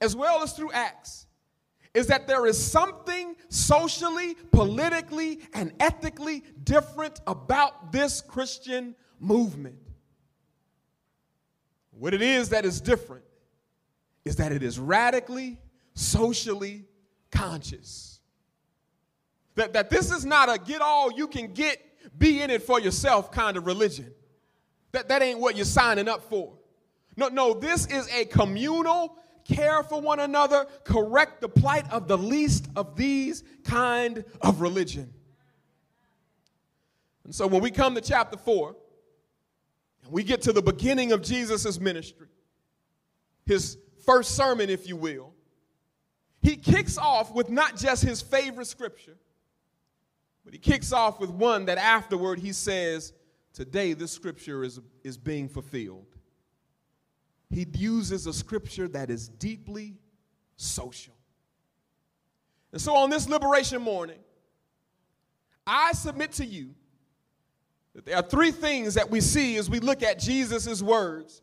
as 0.01 0.16
well 0.16 0.44
as 0.44 0.54
through 0.54 0.72
Acts, 0.72 1.27
is 1.94 2.08
that 2.08 2.27
there 2.27 2.46
is 2.46 2.62
something 2.62 3.36
socially, 3.50 4.36
politically, 4.51 5.39
and 5.54 5.72
ethically 5.80 6.44
different 6.63 7.22
about 7.25 7.92
this 7.92 8.22
Christian 8.22 8.96
movement. 9.20 9.77
What 12.00 12.13
it 12.13 12.22
is 12.22 12.50
that 12.50 12.66
is 12.66 12.80
different 12.80 13.24
is 14.24 14.36
that 14.36 14.51
it 14.51 14.62
is 14.62 14.77
radically, 14.77 15.58
socially 15.96 16.86
conscious. 17.32 18.20
That, 19.56 19.74
that 19.74 19.89
this 19.89 20.12
is 20.12 20.25
not 20.25 20.54
a 20.54 20.60
get 20.60 20.82
all 20.82 21.12
you 21.12 21.27
can 21.27 21.54
get, 21.54 21.82
be 22.18 22.42
in 22.42 22.51
it 22.51 22.62
for 22.62 22.80
yourself 22.80 23.32
kind 23.32 23.58
of 23.58 23.66
religion. 23.66 24.13
That, 24.92 25.10
that 25.10 25.22
ain't 25.22 25.39
what 25.39 25.56
you're 25.56 25.66
signing 25.66 26.08
up 26.08 26.30
for. 26.30 26.54
No, 27.16 27.30
no, 27.30 27.54
this 27.54 27.88
is 27.88 28.08
a 28.13 28.25
communal, 28.25 29.18
care 29.44 29.82
for 29.82 30.00
one 30.00 30.20
another, 30.20 30.68
correct 30.84 31.42
the 31.42 31.50
plight 31.50 31.92
of 31.92 32.08
the 32.08 32.18
least 32.18 32.68
of 32.75 32.96
these 32.96 33.44
kind 33.63 34.24
of 34.42 34.62
religion. 34.62 35.12
And 37.24 37.34
so 37.34 37.48
when 37.48 37.62
we 37.62 37.72
come 37.72 37.96
to 37.96 38.01
chapter 38.01 38.38
4, 38.38 38.75
and 40.08 40.14
we 40.14 40.24
get 40.24 40.42
to 40.44 40.54
the 40.54 40.62
beginning 40.62 41.12
of 41.12 41.22
Jesus' 41.22 41.80
ministry, 41.80 42.28
his 43.46 43.78
first 44.06 44.36
sermon, 44.36 44.70
if 44.70 44.88
you 44.88 44.96
will, 44.96 45.34
he 46.42 46.56
kicks 46.56 46.98
off 46.98 47.34
with 47.34 47.50
not 47.50 47.76
just 47.76 48.04
his 48.04 48.22
favorite 48.22 48.68
scripture, 48.68 49.18
but 50.46 50.54
he 50.54 50.60
kicks 50.60 50.94
off 50.94 51.20
with 51.20 51.30
one 51.30 51.66
that 51.66 51.78
afterward 51.78 52.40
he 52.40 52.54
says, 52.54 53.12
Today 53.52 53.94
this 53.94 54.12
scripture 54.12 54.64
is, 54.64 54.80
is 55.04 55.18
being 55.18 55.50
fulfilled. 55.50 56.06
He 57.50 57.66
uses 57.74 58.28
a 58.28 58.34
scripture 58.34 58.88
that 58.90 59.10
is 59.10 59.28
deeply 59.28 59.96
social. 60.56 61.16
And 62.72 62.82
so 62.82 62.96
on 62.96 63.10
this 63.10 63.28
liberation 63.28 63.82
morning, 63.82 64.20
I 65.66 65.92
submit 65.94 66.34
to 66.34 66.46
you 66.46 66.76
there 68.06 68.16
are 68.16 68.24
three 68.24 68.51
things 68.51 68.94
that 68.94 69.10
we 69.10 69.22
see 69.22 69.58
as 69.58 69.70
we 69.70 69.80
look 69.80 70.04
at 70.04 70.20
Jesus' 70.20 70.82
words 70.82 71.42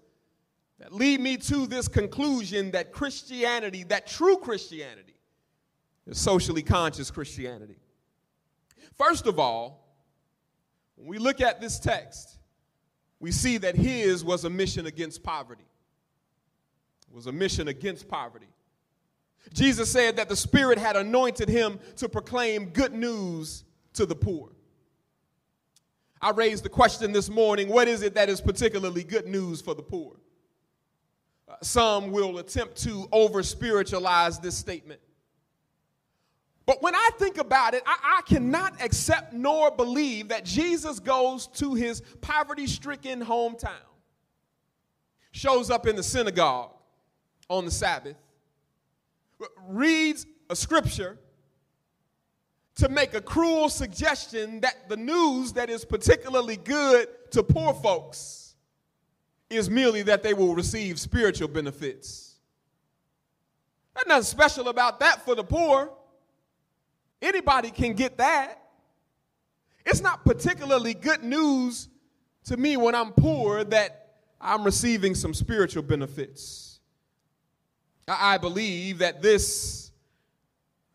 that 0.78 0.92
lead 0.92 1.20
me 1.20 1.36
to 1.36 1.66
this 1.66 1.88
conclusion 1.88 2.70
that 2.72 2.92
Christianity, 2.92 3.84
that 3.84 4.06
true 4.06 4.36
Christianity, 4.36 5.14
is 6.06 6.18
socially 6.18 6.62
conscious 6.62 7.10
Christianity. 7.10 7.76
First 8.96 9.26
of 9.26 9.38
all, 9.38 9.94
when 10.96 11.08
we 11.08 11.18
look 11.18 11.40
at 11.40 11.60
this 11.60 11.78
text, 11.78 12.38
we 13.20 13.32
see 13.32 13.58
that 13.58 13.74
his 13.74 14.24
was 14.24 14.44
a 14.44 14.50
mission 14.50 14.86
against 14.86 15.22
poverty 15.22 15.64
was 17.14 17.26
a 17.26 17.32
mission 17.32 17.68
against 17.68 18.08
poverty. 18.08 18.48
Jesus 19.52 19.90
said 19.90 20.16
that 20.16 20.28
the 20.28 20.36
Spirit 20.36 20.78
had 20.78 20.96
anointed 20.96 21.48
him 21.48 21.78
to 21.96 22.08
proclaim 22.08 22.66
good 22.70 22.92
news 22.92 23.64
to 23.92 24.04
the 24.04 24.16
poor. 24.16 24.50
I 26.24 26.30
raised 26.30 26.64
the 26.64 26.70
question 26.70 27.12
this 27.12 27.28
morning 27.28 27.68
what 27.68 27.86
is 27.86 28.00
it 28.00 28.14
that 28.14 28.30
is 28.30 28.40
particularly 28.40 29.04
good 29.04 29.26
news 29.26 29.60
for 29.60 29.74
the 29.74 29.82
poor? 29.82 30.16
Uh, 31.46 31.56
some 31.60 32.12
will 32.12 32.38
attempt 32.38 32.76
to 32.84 33.06
over 33.12 33.42
spiritualize 33.42 34.38
this 34.38 34.56
statement. 34.56 35.02
But 36.64 36.82
when 36.82 36.94
I 36.94 37.10
think 37.18 37.36
about 37.36 37.74
it, 37.74 37.82
I, 37.84 38.20
I, 38.20 38.22
cannot 38.22 38.82
accept 38.82 39.34
nor 39.34 39.70
believe 39.70 40.28
that 40.28 40.46
Jesus 40.46 40.98
goes 40.98 41.46
to 41.58 41.74
his 41.74 42.00
poverty 42.22 42.66
stricken 42.66 43.22
hometown, 43.22 43.72
shows 45.32 45.68
up 45.68 45.86
in 45.86 45.94
the 45.94 46.02
synagogue, 46.02 46.70
on 47.50 47.66
the 47.66 47.70
Sabbath, 47.70 48.16
reads 49.68 50.24
a 50.48 50.56
scripture 50.56 51.18
to 52.76 52.88
make 52.88 53.14
a 53.14 53.20
cruel 53.20 53.68
suggestion 53.68 54.60
that 54.60 54.88
the 54.88 54.96
news 54.96 55.52
that 55.52 55.70
is 55.70 55.84
particularly 55.84 56.56
good 56.56 57.08
to 57.30 57.42
poor 57.42 57.72
folks 57.74 58.54
is 59.48 59.70
merely 59.70 60.02
that 60.02 60.22
they 60.22 60.34
will 60.34 60.54
receive 60.54 60.98
spiritual 60.98 61.48
benefits. 61.48 62.34
There's 63.94 64.06
nothing 64.06 64.24
special 64.24 64.68
about 64.68 65.00
that 65.00 65.24
for 65.24 65.34
the 65.34 65.44
poor. 65.44 65.92
Anybody 67.22 67.70
can 67.70 67.94
get 67.94 68.18
that. 68.18 68.60
It's 69.86 70.00
not 70.00 70.24
particularly 70.24 70.94
good 70.94 71.22
news 71.22 71.88
to 72.44 72.56
me 72.56 72.76
when 72.76 72.94
I'm 72.94 73.12
poor 73.12 73.64
that 73.64 74.16
I'm 74.40 74.64
receiving 74.64 75.14
some 75.14 75.32
spiritual 75.32 75.82
benefits. 75.82 76.80
I 78.06 78.36
believe 78.38 78.98
that 78.98 79.22
this, 79.22 79.83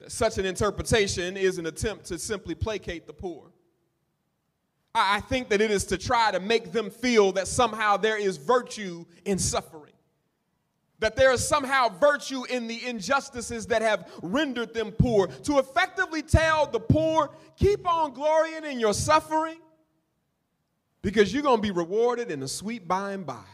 such 0.07 0.37
an 0.37 0.45
interpretation, 0.45 1.35
is 1.35 1.57
an 1.57 1.65
attempt 1.65 2.05
to 2.05 2.17
simply 2.17 2.55
placate 2.55 3.05
the 3.05 3.13
poor. 3.13 3.51
I 4.95 5.19
think 5.21 5.49
that 5.49 5.61
it 5.61 5.71
is 5.71 5.85
to 5.85 5.97
try 5.97 6.31
to 6.31 6.39
make 6.39 6.71
them 6.71 6.89
feel 6.89 7.31
that 7.33 7.47
somehow 7.47 7.97
there 7.97 8.17
is 8.17 8.37
virtue 8.37 9.05
in 9.25 9.37
suffering. 9.37 9.93
That 10.99 11.15
there 11.15 11.31
is 11.31 11.47
somehow 11.47 11.89
virtue 11.89 12.43
in 12.45 12.67
the 12.67 12.85
injustices 12.85 13.67
that 13.67 13.81
have 13.81 14.11
rendered 14.21 14.73
them 14.73 14.91
poor. 14.91 15.27
To 15.27 15.59
effectively 15.59 16.21
tell 16.21 16.65
the 16.65 16.79
poor, 16.79 17.29
keep 17.55 17.87
on 17.87 18.13
glorying 18.13 18.65
in 18.65 18.79
your 18.79 18.93
suffering 18.93 19.59
because 21.01 21.33
you're 21.33 21.43
going 21.43 21.57
to 21.57 21.61
be 21.61 21.71
rewarded 21.71 22.31
in 22.31 22.39
the 22.39 22.47
sweet 22.47 22.87
by 22.87 23.13
and 23.13 23.25
by. 23.25 23.45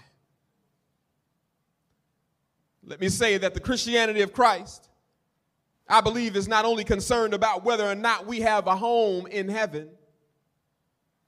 Let 2.83 3.01
me 3.01 3.09
say 3.09 3.37
that 3.37 3.53
the 3.53 3.59
Christianity 3.59 4.21
of 4.21 4.31
Christ, 4.31 4.89
I 5.87 6.01
believe, 6.01 6.35
is 6.35 6.47
not 6.47 6.65
only 6.65 6.83
concerned 6.83 7.33
about 7.33 7.63
whether 7.63 7.85
or 7.85 7.95
not 7.95 8.25
we 8.25 8.41
have 8.41 8.67
a 8.67 8.75
home 8.75 9.27
in 9.27 9.49
heaven 9.49 9.89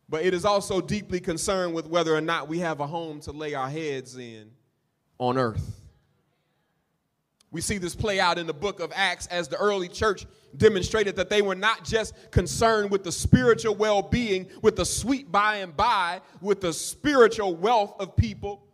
but 0.10 0.26
it 0.26 0.34
is 0.34 0.46
also 0.46 0.82
deeply 0.82 1.20
concerned 1.20 1.74
with 1.74 1.88
whether 1.88 2.16
or 2.16 2.22
not 2.22 2.48
we 2.48 2.60
have 2.60 2.80
a 2.80 2.88
home 2.88 3.20
to 3.22 3.32
lay 3.32 3.54
our 3.54 3.70
heads 3.70 4.18
in 4.18 4.52
on 5.18 5.38
earth. 5.38 5.82
We 7.52 7.62
see 7.62 7.78
this 7.78 7.96
play 7.96 8.20
out 8.20 8.38
in 8.38 8.46
the 8.46 8.54
book 8.54 8.80
of 8.80 8.92
Acts 8.94 9.28
as 9.28 9.48
the 9.48 9.58
early 9.58 9.88
church 9.88 10.26
demonstrated 10.56 11.16
that 11.16 11.30
they 11.30 11.42
were 11.42 11.56
not 11.56 11.84
just 11.84 12.14
concerned 12.32 12.92
with 12.92 13.04
the 13.04 13.12
spiritual 13.12 13.76
well 13.76 14.02
being, 14.02 14.48
with 14.62 14.76
the 14.76 14.86
sweet 14.86 15.32
by 15.32 15.58
and 15.58 15.76
by, 15.76 16.22
with 16.42 16.62
the 16.62 16.74
spiritual 16.74 17.56
wealth 17.56 17.96
of 18.00 18.16
people, 18.16 18.67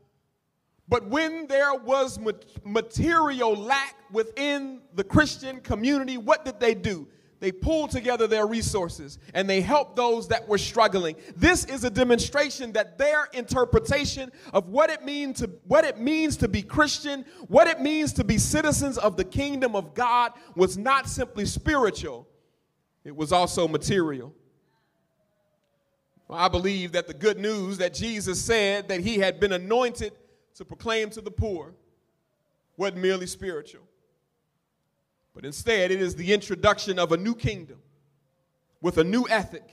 but 0.87 1.07
when 1.07 1.47
there 1.47 1.73
was 1.75 2.19
material 2.63 3.55
lack 3.55 3.95
within 4.11 4.81
the 4.93 5.03
Christian 5.03 5.61
community, 5.61 6.17
what 6.17 6.45
did 6.45 6.59
they 6.59 6.73
do? 6.73 7.07
They 7.39 7.51
pulled 7.51 7.91
together 7.91 8.25
their 8.25 8.47
resources 8.47 9.19
and 9.33 9.49
they 9.49 9.59
helped 9.59 9.97
those 9.97 10.29
that 10.29 10.47
were 10.47 10.57
struggling. 10.57 11.17
This 11.35 11.65
is 11.65 11.83
a 11.83 11.89
demonstration 11.89 12.71
that 12.71 12.97
their 12.97 13.25
interpretation 13.33 14.31
of 14.53 14.69
what 14.69 14.89
it 14.89 15.03
means 15.03 15.39
to 15.39 15.49
what 15.65 15.83
it 15.83 15.99
means 15.99 16.37
to 16.37 16.47
be 16.47 16.61
Christian, 16.61 17.25
what 17.49 17.67
it 17.67 17.81
means 17.81 18.13
to 18.13 18.23
be 18.23 18.37
citizens 18.37 18.97
of 18.97 19.17
the 19.17 19.25
kingdom 19.25 19.75
of 19.75 19.93
God 19.93 20.31
was 20.55 20.77
not 20.77 21.09
simply 21.09 21.45
spiritual. 21.45 22.29
It 23.03 23.13
was 23.13 23.33
also 23.33 23.67
material. 23.67 24.33
I 26.29 26.47
believe 26.47 26.93
that 26.93 27.07
the 27.07 27.13
good 27.13 27.39
news 27.39 27.77
that 27.79 27.93
Jesus 27.93 28.41
said 28.41 28.87
that 28.87 29.01
he 29.01 29.17
had 29.17 29.41
been 29.41 29.51
anointed 29.51 30.13
to 30.55 30.65
proclaim 30.65 31.09
to 31.11 31.21
the 31.21 31.31
poor 31.31 31.73
wasn't 32.77 33.01
merely 33.01 33.27
spiritual. 33.27 33.83
But 35.33 35.45
instead, 35.45 35.91
it 35.91 36.01
is 36.01 36.15
the 36.15 36.33
introduction 36.33 36.99
of 36.99 37.11
a 37.11 37.17
new 37.17 37.35
kingdom 37.35 37.79
with 38.81 38.97
a 38.97 39.03
new 39.03 39.25
ethic, 39.29 39.63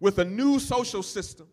with 0.00 0.18
a 0.18 0.24
new 0.24 0.58
social 0.58 1.02
system. 1.02 1.46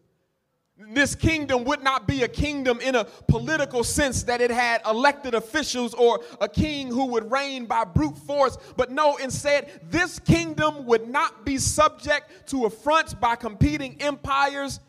This 0.93 1.13
kingdom 1.13 1.65
would 1.65 1.83
not 1.83 2.07
be 2.07 2.23
a 2.23 2.27
kingdom 2.27 2.79
in 2.79 2.95
a 2.95 3.03
political 3.03 3.83
sense 3.83 4.23
that 4.23 4.39
it 4.39 4.49
had 4.49 4.81
elected 4.85 5.33
officials 5.33 5.93
or 5.93 6.21
a 6.39 6.47
king 6.47 6.87
who 6.87 7.07
would 7.07 7.29
reign 7.29 7.65
by 7.65 7.83
brute 7.83 8.17
force, 8.17 8.57
but 8.77 8.89
no, 8.89 9.17
instead, 9.17 9.81
this 9.89 10.19
kingdom 10.19 10.85
would 10.85 11.09
not 11.09 11.45
be 11.45 11.57
subject 11.57 12.47
to 12.49 12.65
affronts 12.65 13.13
by 13.13 13.35
competing 13.35 14.01
empires. 14.01 14.79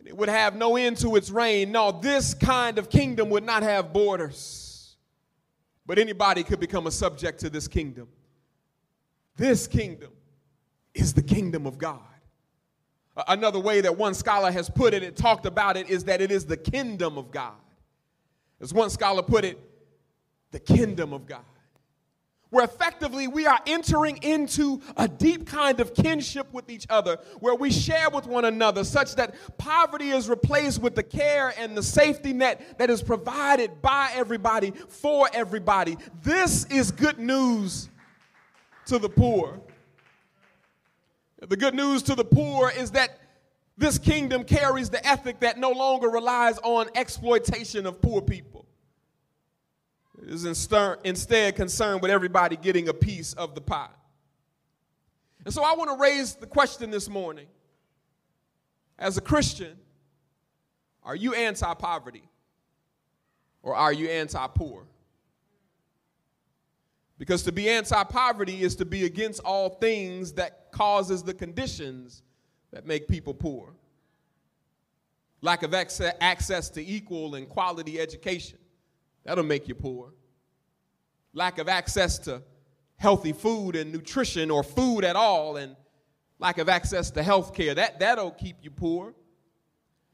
And 0.00 0.08
it 0.08 0.16
would 0.16 0.28
have 0.28 0.56
no 0.56 0.76
end 0.76 0.96
to 0.98 1.14
its 1.14 1.30
reign. 1.30 1.70
No, 1.70 1.92
this 1.92 2.34
kind 2.34 2.78
of 2.78 2.90
kingdom 2.90 3.30
would 3.30 3.44
not 3.44 3.62
have 3.62 3.92
borders 3.92 4.60
but 5.90 5.98
anybody 5.98 6.44
could 6.44 6.60
become 6.60 6.86
a 6.86 6.90
subject 6.92 7.40
to 7.40 7.50
this 7.50 7.66
kingdom. 7.66 8.06
This 9.34 9.66
kingdom 9.66 10.12
is 10.94 11.14
the 11.14 11.22
kingdom 11.22 11.66
of 11.66 11.78
God. 11.78 11.98
Another 13.26 13.58
way 13.58 13.80
that 13.80 13.98
one 13.98 14.14
scholar 14.14 14.52
has 14.52 14.70
put 14.70 14.94
it, 14.94 15.02
it 15.02 15.16
talked 15.16 15.46
about 15.46 15.76
it, 15.76 15.90
is 15.90 16.04
that 16.04 16.20
it 16.20 16.30
is 16.30 16.46
the 16.46 16.56
kingdom 16.56 17.18
of 17.18 17.32
God. 17.32 17.56
As 18.60 18.72
one 18.72 18.88
scholar 18.88 19.20
put 19.20 19.44
it, 19.44 19.58
the 20.52 20.60
kingdom 20.60 21.12
of 21.12 21.26
God 21.26 21.42
where 22.50 22.64
effectively 22.64 23.28
we 23.28 23.46
are 23.46 23.58
entering 23.66 24.18
into 24.22 24.80
a 24.96 25.08
deep 25.08 25.46
kind 25.46 25.80
of 25.80 25.94
kinship 25.94 26.52
with 26.52 26.68
each 26.68 26.86
other, 26.90 27.16
where 27.38 27.54
we 27.54 27.70
share 27.70 28.10
with 28.10 28.26
one 28.26 28.44
another, 28.44 28.84
such 28.84 29.14
that 29.14 29.34
poverty 29.56 30.10
is 30.10 30.28
replaced 30.28 30.82
with 30.82 30.94
the 30.94 31.02
care 31.02 31.54
and 31.56 31.76
the 31.76 31.82
safety 31.82 32.32
net 32.32 32.78
that 32.78 32.90
is 32.90 33.02
provided 33.02 33.80
by 33.80 34.10
everybody 34.14 34.72
for 34.88 35.28
everybody. 35.32 35.96
This 36.22 36.66
is 36.66 36.90
good 36.90 37.18
news 37.18 37.88
to 38.86 38.98
the 38.98 39.08
poor. 39.08 39.60
The 41.48 41.56
good 41.56 41.74
news 41.74 42.02
to 42.04 42.14
the 42.14 42.24
poor 42.24 42.70
is 42.70 42.90
that 42.90 43.18
this 43.78 43.96
kingdom 43.96 44.44
carries 44.44 44.90
the 44.90 45.04
ethic 45.06 45.40
that 45.40 45.56
no 45.56 45.70
longer 45.70 46.10
relies 46.10 46.58
on 46.58 46.88
exploitation 46.94 47.86
of 47.86 48.02
poor 48.02 48.20
people 48.20 48.59
is 50.30 50.44
instead 50.44 51.56
concerned 51.56 52.00
with 52.00 52.10
everybody 52.10 52.56
getting 52.56 52.88
a 52.88 52.94
piece 52.94 53.32
of 53.32 53.56
the 53.56 53.60
pie. 53.60 53.88
And 55.44 55.52
so 55.52 55.64
I 55.64 55.74
want 55.74 55.90
to 55.90 55.96
raise 56.00 56.36
the 56.36 56.46
question 56.46 56.90
this 56.90 57.08
morning 57.08 57.48
as 58.96 59.18
a 59.18 59.20
Christian, 59.20 59.76
are 61.02 61.16
you 61.16 61.34
anti 61.34 61.74
poverty 61.74 62.22
or 63.62 63.74
are 63.74 63.92
you 63.92 64.08
anti 64.08 64.46
poor? 64.54 64.86
Because 67.18 67.42
to 67.42 67.52
be 67.52 67.68
anti 67.68 68.04
poverty 68.04 68.62
is 68.62 68.76
to 68.76 68.84
be 68.84 69.06
against 69.06 69.40
all 69.40 69.68
things 69.68 70.32
that 70.34 70.70
causes 70.70 71.24
the 71.24 71.34
conditions 71.34 72.22
that 72.70 72.86
make 72.86 73.08
people 73.08 73.34
poor. 73.34 73.74
Lack 75.42 75.64
of 75.64 75.74
access 75.74 76.70
to 76.70 76.86
equal 76.86 77.34
and 77.34 77.48
quality 77.48 77.98
education, 77.98 78.58
that'll 79.24 79.42
make 79.42 79.66
you 79.66 79.74
poor 79.74 80.12
lack 81.32 81.58
of 81.58 81.68
access 81.68 82.18
to 82.20 82.42
healthy 82.96 83.32
food 83.32 83.76
and 83.76 83.92
nutrition 83.92 84.50
or 84.50 84.62
food 84.62 85.04
at 85.04 85.16
all, 85.16 85.56
and 85.56 85.76
lack 86.38 86.58
of 86.58 86.68
access 86.68 87.10
to 87.12 87.22
health 87.22 87.54
care. 87.54 87.74
That, 87.74 87.98
that'll 87.98 88.32
keep 88.32 88.56
you 88.62 88.70
poor. 88.70 89.14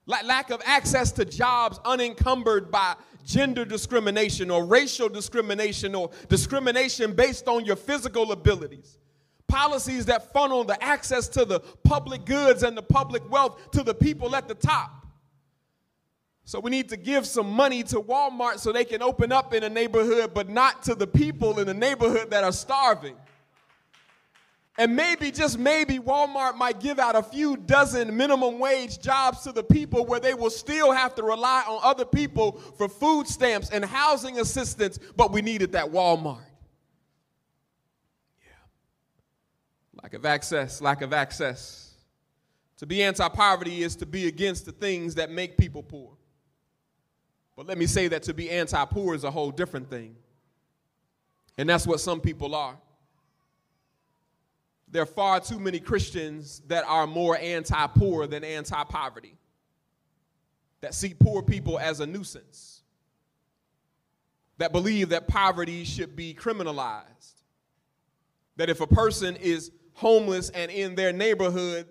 lack 0.07 0.50
of 0.50 0.62
access 0.64 1.11
to 1.12 1.24
jobs 1.24 1.81
unencumbered 1.85 2.70
by 2.70 2.94
gender 3.24 3.64
discrimination 3.64 4.50
or 4.50 4.64
racial 4.64 5.09
discrimination 5.09 5.94
or 5.94 6.11
discrimination 6.29 7.12
based 7.12 7.48
on 7.48 7.64
your 7.64 7.76
physical 7.76 8.31
abilities. 8.33 8.98
Policies 9.48 10.07
that 10.07 10.33
funnel 10.33 10.64
the 10.64 10.83
access 10.83 11.29
to 11.29 11.44
the 11.44 11.61
public 11.85 12.24
goods 12.24 12.62
and 12.62 12.76
the 12.76 12.83
public 12.83 13.29
wealth 13.31 13.70
to 13.72 13.83
the 13.83 13.94
people 13.94 14.35
at 14.37 14.48
the 14.48 14.55
top. 14.55 15.06
So 16.46 16.61
we 16.61 16.70
need 16.70 16.88
to 16.90 16.96
give 16.96 17.26
some 17.26 17.50
money 17.50 17.82
to 17.82 18.00
Walmart 18.00 18.61
so 18.61 18.70
they 18.70 18.85
can 18.85 19.02
open 19.02 19.32
up 19.32 19.52
in 19.52 19.64
a 19.64 19.68
neighborhood, 19.68 20.32
but 20.32 20.48
not 20.48 20.85
to 20.85 20.94
the 20.94 21.06
people 21.06 21.59
in 21.59 21.66
the 21.66 21.74
neighborhood 21.74 22.30
that 22.30 22.44
are 22.44 22.52
starving. 22.52 23.16
And 24.78 24.94
maybe, 24.94 25.32
just 25.32 25.59
maybe, 25.59 25.98
Walmart 25.98 26.54
might 26.54 26.78
give 26.78 27.00
out 27.00 27.16
a 27.16 27.22
few 27.22 27.56
dozen 27.56 28.16
minimum 28.16 28.61
wage 28.61 29.00
jobs 29.00 29.40
to 29.40 29.50
the 29.50 29.64
people 29.64 30.06
where 30.06 30.20
they 30.20 30.35
will 30.35 30.50
still 30.50 30.92
have 30.92 31.16
to 31.16 31.24
rely 31.24 31.64
on 31.66 31.80
other 31.82 32.04
people 32.04 32.52
for 32.78 32.88
food 32.88 33.26
stamps 33.26 33.70
and 33.70 33.85
housing 33.85 34.38
assistance, 34.38 35.00
but 35.16 35.32
we 35.32 35.42
needed 35.42 35.72
that 35.72 35.87
Walmart. 35.87 36.38
Yeah. 38.40 38.52
Lack 40.00 40.14
of 40.14 40.24
access, 40.24 40.80
lack 40.80 41.02
of 41.02 41.12
access. 41.12 41.94
To 42.76 42.87
be 42.87 43.02
anti 43.02 43.28
poverty 43.30 43.82
is 43.82 43.96
to 43.96 44.06
be 44.06 44.28
against 44.28 44.64
the 44.64 44.72
things 44.72 45.16
that 45.16 45.28
make 45.28 45.56
people 45.56 45.82
poor. 45.82 46.16
But 47.57 47.66
let 47.66 47.79
me 47.79 47.87
say 47.87 48.09
that 48.09 48.23
to 48.25 48.35
be 48.35 48.51
anti 48.51 48.85
poor 48.85 49.14
is 49.14 49.25
a 49.25 49.31
whole 49.31 49.51
different 49.51 49.88
thing. 49.88 50.14
And 51.59 51.69
that's 51.69 51.87
what 51.87 52.01
some 52.01 52.21
people 52.21 52.55
are. 52.55 52.77
There 54.88 55.03
are 55.03 55.07
far 55.07 55.40
too 55.40 55.59
many 55.59 55.81
Christians 55.81 56.62
that 56.69 56.85
are 56.87 57.07
more 57.07 57.37
anti 57.38 57.87
poor 57.88 58.27
than 58.27 58.45
anti 58.45 58.85
poverty, 58.85 59.37
that 60.83 60.95
see 60.95 61.14
poor 61.19 61.42
people 61.42 61.79
as 61.79 62.01
a 62.01 62.07
nuisance, 62.07 62.83
that 64.59 64.71
believe 64.71 65.09
that 65.09 65.27
poverty 65.27 65.85
should 65.85 66.14
be 66.14 66.35
criminalized, 66.35 67.33
that 68.57 68.69
if 68.69 68.81
a 68.83 68.87
person 68.87 69.35
is 69.37 69.73
homeless 69.95 70.51
and 70.51 70.71
in 70.71 70.95
their 70.95 71.12
neighborhood, 71.12 71.87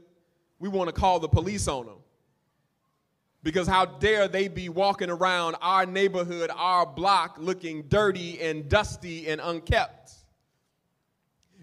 we 0.59 0.69
want 0.69 0.87
to 0.87 0.93
call 0.93 1.19
the 1.19 1.27
police 1.27 1.67
on 1.67 1.87
them. 1.87 1.97
Because 3.45 3.67
how 3.67 3.85
dare 3.85 4.27
they 4.27 4.47
be 4.47 4.69
walking 4.69 5.11
around 5.11 5.55
our 5.61 5.85
neighborhood, 5.85 6.49
our 6.55 6.83
block, 6.83 7.37
looking 7.37 7.83
dirty 7.83 8.41
and 8.41 8.67
dusty 8.67 9.27
and 9.27 9.39
unkept? 9.39 10.11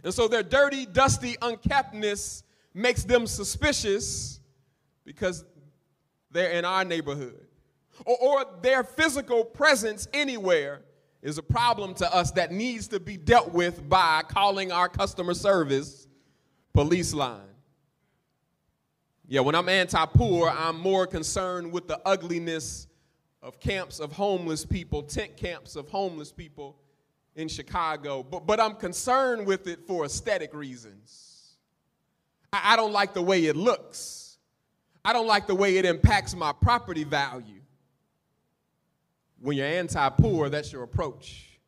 And 0.05 0.15
so 0.15 0.29
their 0.29 0.45
dirty, 0.45 0.87
dusty, 0.87 1.35
unkeptness 1.43 2.45
makes 2.73 3.03
them 3.03 3.27
suspicious 3.27 4.39
because 5.05 5.45
they're 6.31 6.53
in 6.53 6.65
our 6.65 6.85
neighborhood. 6.85 7.49
Or, 8.07 8.17
or, 8.17 8.47
their 8.63 8.85
physical 8.85 9.45
presence 9.45 10.07
anywhere 10.13 10.83
is 11.21 11.37
a 11.37 11.43
problem 11.43 11.95
to 11.95 12.15
us 12.15 12.31
that 12.33 12.53
needs 12.53 12.87
to 12.89 13.01
be 13.01 13.17
dealt 13.17 13.53
with 13.53 13.89
by 13.89 14.23
calling 14.29 14.71
our 14.71 14.89
customer 14.89 15.35
service 15.35 16.07
police 16.75 17.13
line. 17.13 17.52
Yeah, 19.33 19.41
when 19.41 19.55
I'm 19.55 19.71
anti 19.71 20.05
poor, 20.05 20.51
I'm 20.51 20.79
more 20.79 21.07
concerned 21.07 21.73
with 21.73 21.89
the 21.89 21.99
ugliness 22.05 22.87
of 23.41 23.59
camps 23.59 23.99
of 23.99 24.13
homeless 24.13 24.67
people, 24.67 25.03
tent 25.03 25.39
camps 25.39 25.75
of 25.75 25.89
homeless 25.89 26.31
people 26.31 26.77
in 27.35 27.49
Chicago, 27.49 28.23
but, 28.23 28.47
but 28.47 28.61
I'm 28.61 28.75
concerned 28.75 29.47
with 29.47 29.69
it 29.69 29.87
for 29.87 30.05
aesthetic 30.05 30.53
reasons. 30.53 31.55
I, 32.53 32.75
I 32.75 32.77
don't 32.77 32.93
like 32.93 33.15
the 33.15 33.23
way 33.23 33.47
it 33.47 33.57
looks, 33.57 34.37
I 35.03 35.15
don't 35.15 35.27
like 35.27 35.47
the 35.47 35.55
way 35.55 35.79
it 35.79 35.87
impacts 35.87 36.37
my 36.37 36.53
property 36.53 37.05
value. 37.05 37.63
When 39.41 39.57
you're 39.57 39.65
anti 39.65 40.11
poor, 40.11 40.51
that's 40.51 40.71
your 40.71 40.83
approach. 40.83 41.59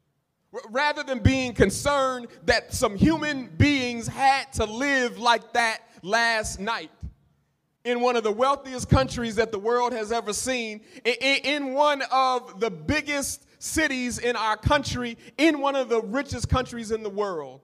Rather 0.69 1.03
than 1.03 1.21
being 1.21 1.55
concerned 1.55 2.27
that 2.45 2.75
some 2.75 2.95
human 2.95 3.47
beings 3.57 4.07
had 4.07 4.53
to 4.53 4.67
live 4.67 5.19
like 5.19 5.55
that 5.55 5.79
last 6.03 6.61
night 6.61 6.91
in 7.85 8.01
one 8.01 8.17
of 8.17 8.25
the 8.25 8.33
wealthiest 8.33 8.89
countries 8.89 9.37
that 9.37 9.53
the 9.53 9.59
world 9.59 9.93
has 9.93 10.11
ever 10.11 10.33
seen, 10.33 10.81
in 11.05 11.75
one 11.75 12.03
of 12.11 12.59
the 12.61 12.71
biggest 12.71 13.45
cities 13.63 14.19
in 14.19 14.37
our 14.37 14.57
country, 14.57 15.19
in 15.37 15.61
one 15.61 15.77
of 15.77 15.89
the 15.89 16.01
richest 16.01 16.49
countries 16.49 16.91
in 16.91 17.03
the 17.03 17.11
world, 17.11 17.61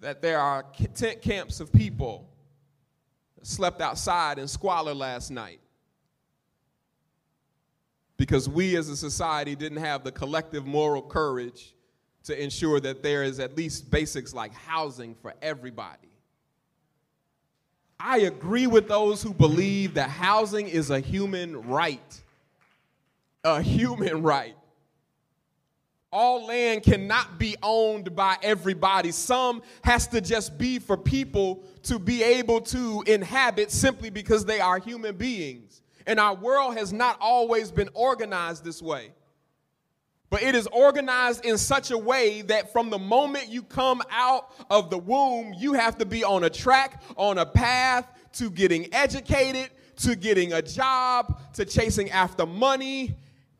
that 0.00 0.20
there 0.20 0.40
are 0.40 0.64
tent 0.94 1.22
camps 1.22 1.60
of 1.60 1.72
people 1.72 2.28
that 3.36 3.46
slept 3.46 3.80
outside 3.80 4.38
in 4.38 4.48
squalor 4.48 4.94
last 4.94 5.30
night. 5.30 5.60
Because 8.16 8.48
we 8.48 8.76
as 8.76 8.88
a 8.88 8.96
society 8.96 9.54
didn't 9.54 9.78
have 9.78 10.02
the 10.02 10.10
collective 10.10 10.66
moral 10.66 11.02
courage 11.02 11.74
to 12.24 12.40
ensure 12.40 12.80
that 12.80 13.00
there 13.02 13.22
is 13.22 13.38
at 13.38 13.56
least 13.56 13.92
basics 13.92 14.34
like 14.34 14.52
housing 14.52 15.14
for 15.14 15.34
everybody. 15.40 16.07
I 18.00 18.18
agree 18.18 18.66
with 18.66 18.88
those 18.88 19.22
who 19.22 19.34
believe 19.34 19.94
that 19.94 20.08
housing 20.08 20.68
is 20.68 20.90
a 20.90 21.00
human 21.00 21.68
right. 21.68 22.20
A 23.44 23.60
human 23.60 24.22
right. 24.22 24.54
All 26.10 26.46
land 26.46 26.84
cannot 26.84 27.38
be 27.38 27.56
owned 27.62 28.16
by 28.16 28.38
everybody. 28.42 29.10
Some 29.10 29.62
has 29.82 30.06
to 30.08 30.20
just 30.20 30.56
be 30.56 30.78
for 30.78 30.96
people 30.96 31.62
to 31.82 31.98
be 31.98 32.22
able 32.22 32.60
to 32.62 33.02
inhabit 33.06 33.70
simply 33.70 34.08
because 34.08 34.44
they 34.44 34.60
are 34.60 34.78
human 34.78 35.16
beings. 35.16 35.82
And 36.06 36.18
our 36.18 36.34
world 36.34 36.78
has 36.78 36.92
not 36.92 37.18
always 37.20 37.70
been 37.70 37.90
organized 37.92 38.64
this 38.64 38.80
way. 38.80 39.10
But 40.30 40.42
it 40.42 40.54
is 40.54 40.66
organized 40.66 41.44
in 41.44 41.56
such 41.56 41.90
a 41.90 41.96
way 41.96 42.42
that 42.42 42.72
from 42.72 42.90
the 42.90 42.98
moment 42.98 43.48
you 43.48 43.62
come 43.62 44.02
out 44.10 44.52
of 44.68 44.90
the 44.90 44.98
womb, 44.98 45.54
you 45.56 45.72
have 45.72 45.96
to 45.98 46.06
be 46.06 46.22
on 46.22 46.44
a 46.44 46.50
track, 46.50 47.02
on 47.16 47.38
a 47.38 47.46
path 47.46 48.06
to 48.34 48.50
getting 48.50 48.92
educated, 48.92 49.70
to 49.96 50.14
getting 50.16 50.52
a 50.52 50.60
job, 50.60 51.40
to 51.54 51.64
chasing 51.64 52.10
after 52.10 52.44
money 52.44 53.16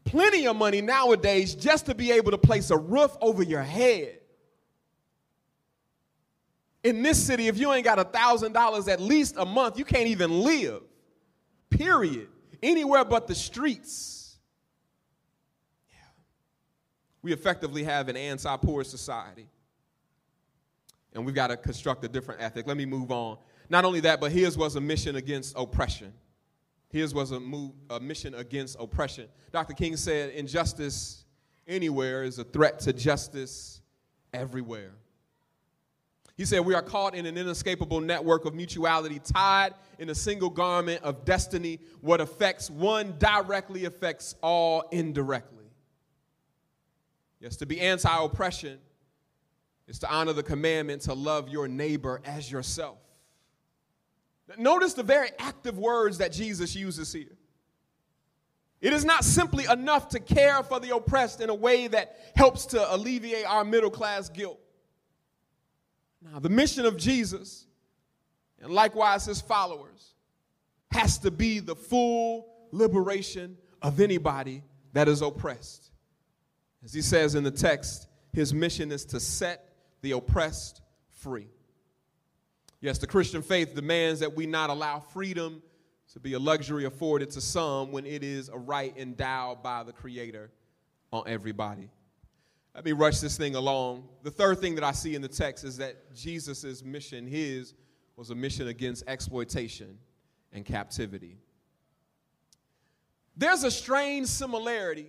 plenty 0.08 0.46
of 0.46 0.56
money 0.56 0.80
nowadays 0.80 1.54
just 1.54 1.86
to 1.86 1.94
be 1.94 2.10
able 2.12 2.30
to 2.30 2.38
place 2.38 2.70
a 2.70 2.76
roof 2.76 3.16
over 3.20 3.42
your 3.42 3.62
head. 3.62 4.18
In 6.82 7.02
this 7.02 7.22
city, 7.22 7.48
if 7.48 7.58
you 7.58 7.72
ain't 7.72 7.84
got 7.84 7.98
a 7.98 8.04
$1,000 8.04 8.88
at 8.88 9.00
least 9.00 9.34
a 9.36 9.44
month, 9.44 9.78
you 9.78 9.84
can't 9.84 10.06
even 10.08 10.40
live. 10.42 10.82
Period. 11.70 12.28
Anywhere 12.62 13.04
but 13.04 13.26
the 13.26 13.34
streets. 13.34 14.38
Yeah. 15.90 15.96
We 17.22 17.32
effectively 17.32 17.84
have 17.84 18.08
an 18.08 18.16
anti 18.16 18.56
poor 18.56 18.84
society. 18.84 19.48
And 21.14 21.24
we've 21.24 21.34
got 21.34 21.48
to 21.48 21.56
construct 21.56 22.04
a 22.04 22.08
different 22.08 22.40
ethic. 22.40 22.66
Let 22.66 22.76
me 22.76 22.86
move 22.86 23.10
on. 23.10 23.38
Not 23.70 23.84
only 23.84 24.00
that, 24.00 24.20
but 24.20 24.30
his 24.30 24.56
was 24.56 24.76
a 24.76 24.80
mission 24.80 25.16
against 25.16 25.54
oppression. 25.56 26.12
His 26.90 27.12
was 27.12 27.32
a, 27.32 27.40
move, 27.40 27.72
a 27.90 28.00
mission 28.00 28.34
against 28.34 28.76
oppression. 28.80 29.28
Dr. 29.52 29.74
King 29.74 29.96
said, 29.96 30.30
injustice 30.30 31.24
anywhere 31.66 32.22
is 32.22 32.38
a 32.38 32.44
threat 32.44 32.80
to 32.80 32.92
justice 32.92 33.80
everywhere. 34.32 34.92
He 36.38 36.44
said, 36.44 36.60
We 36.60 36.74
are 36.74 36.82
caught 36.82 37.14
in 37.14 37.26
an 37.26 37.36
inescapable 37.36 38.00
network 38.00 38.44
of 38.44 38.54
mutuality, 38.54 39.18
tied 39.18 39.74
in 39.98 40.08
a 40.08 40.14
single 40.14 40.50
garment 40.50 41.02
of 41.02 41.24
destiny. 41.24 41.80
What 42.00 42.20
affects 42.20 42.70
one 42.70 43.16
directly 43.18 43.86
affects 43.86 44.36
all 44.40 44.84
indirectly. 44.92 45.57
Yes, 47.40 47.56
to 47.56 47.66
be 47.66 47.80
anti 47.80 48.24
oppression 48.24 48.78
is 49.86 49.98
to 50.00 50.10
honor 50.10 50.32
the 50.32 50.42
commandment 50.42 51.02
to 51.02 51.14
love 51.14 51.48
your 51.48 51.68
neighbor 51.68 52.20
as 52.24 52.50
yourself. 52.50 52.98
Notice 54.56 54.94
the 54.94 55.02
very 55.02 55.30
active 55.38 55.78
words 55.78 56.18
that 56.18 56.32
Jesus 56.32 56.74
uses 56.74 57.12
here. 57.12 57.36
It 58.80 58.92
is 58.92 59.04
not 59.04 59.24
simply 59.24 59.64
enough 59.64 60.08
to 60.10 60.20
care 60.20 60.62
for 60.62 60.78
the 60.78 60.94
oppressed 60.94 61.40
in 61.40 61.50
a 61.50 61.54
way 61.54 61.88
that 61.88 62.16
helps 62.36 62.66
to 62.66 62.94
alleviate 62.94 63.44
our 63.44 63.64
middle 63.64 63.90
class 63.90 64.28
guilt. 64.28 64.60
Now, 66.22 66.38
the 66.38 66.48
mission 66.48 66.86
of 66.86 66.96
Jesus, 66.96 67.66
and 68.60 68.72
likewise 68.72 69.24
his 69.24 69.40
followers, 69.40 70.14
has 70.92 71.18
to 71.18 71.30
be 71.30 71.58
the 71.58 71.74
full 71.74 72.46
liberation 72.70 73.56
of 73.82 74.00
anybody 74.00 74.62
that 74.92 75.08
is 75.08 75.22
oppressed. 75.22 75.87
As 76.84 76.92
he 76.92 77.02
says 77.02 77.34
in 77.34 77.44
the 77.44 77.50
text, 77.50 78.08
his 78.32 78.54
mission 78.54 78.92
is 78.92 79.04
to 79.06 79.20
set 79.20 79.72
the 80.00 80.12
oppressed 80.12 80.80
free. 81.10 81.48
Yes, 82.80 82.98
the 82.98 83.06
Christian 83.06 83.42
faith 83.42 83.74
demands 83.74 84.20
that 84.20 84.36
we 84.36 84.46
not 84.46 84.70
allow 84.70 85.00
freedom 85.00 85.62
to 86.12 86.20
be 86.20 86.34
a 86.34 86.38
luxury 86.38 86.84
afforded 86.84 87.30
to 87.30 87.40
some 87.40 87.90
when 87.90 88.06
it 88.06 88.22
is 88.22 88.48
a 88.48 88.56
right 88.56 88.96
endowed 88.96 89.62
by 89.62 89.82
the 89.82 89.92
Creator 89.92 90.50
on 91.12 91.24
everybody. 91.26 91.90
Let 92.74 92.84
me 92.84 92.92
rush 92.92 93.18
this 93.18 93.36
thing 93.36 93.56
along. 93.56 94.08
The 94.22 94.30
third 94.30 94.60
thing 94.60 94.76
that 94.76 94.84
I 94.84 94.92
see 94.92 95.16
in 95.16 95.22
the 95.22 95.28
text 95.28 95.64
is 95.64 95.78
that 95.78 96.14
Jesus' 96.14 96.84
mission, 96.84 97.26
his, 97.26 97.74
was 98.14 98.30
a 98.30 98.34
mission 98.34 98.68
against 98.68 99.04
exploitation 99.08 99.98
and 100.52 100.64
captivity. 100.64 101.38
There's 103.36 103.64
a 103.64 103.70
strange 103.70 104.28
similarity. 104.28 105.08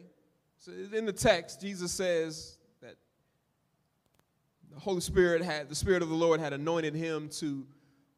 So 0.60 0.74
in 0.94 1.06
the 1.06 1.14
text, 1.14 1.62
Jesus 1.62 1.90
says, 1.90 2.58
that 2.82 2.98
the 4.74 4.80
Holy 4.80 5.00
Spirit 5.00 5.42
had, 5.42 5.70
the 5.70 5.76
Spirit 5.76 6.02
of 6.02 6.10
the 6.10 6.16
Lord 6.16 6.42
had 6.42 6.52
anointed 6.52 6.96
him 6.96 7.30
to 7.40 7.66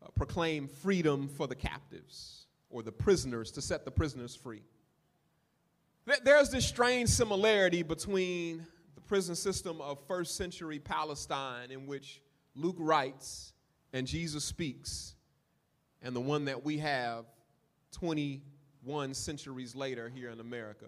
uh, 0.01 0.08
proclaim 0.15 0.67
freedom 0.67 1.27
for 1.27 1.45
the 1.45 1.54
captives 1.54 2.47
or 2.71 2.82
the 2.82 2.91
prisoners, 2.91 3.51
to 3.51 3.62
set 3.62 3.86
the 3.86 3.91
prisoners 3.91 4.36
free. 4.36 4.63
There's 6.23 6.49
this 6.49 6.65
strange 6.65 7.10
similarity 7.10 7.84
between 7.84 8.65
the 8.95 9.01
prison 9.01 9.36
system 9.36 9.80
of 9.80 9.99
first 10.08 10.36
century 10.36 10.80
Palestine, 10.80 11.69
in 11.69 11.86
which 11.86 12.21
Luke 12.56 12.77
writes 12.80 13.54
and 13.93 14.08
Jesus 14.08 14.43
speaks, 14.43 15.13
and 16.01 16.15
the 16.15 16.21
one 16.21 16.45
that 16.45 16.63
we 16.63 16.80
have 16.80 17.25
21 17.91 19.13
centuries 19.13 19.75
later 19.75 20.10
here 20.10 20.30
in 20.30 20.39
America. 20.39 20.86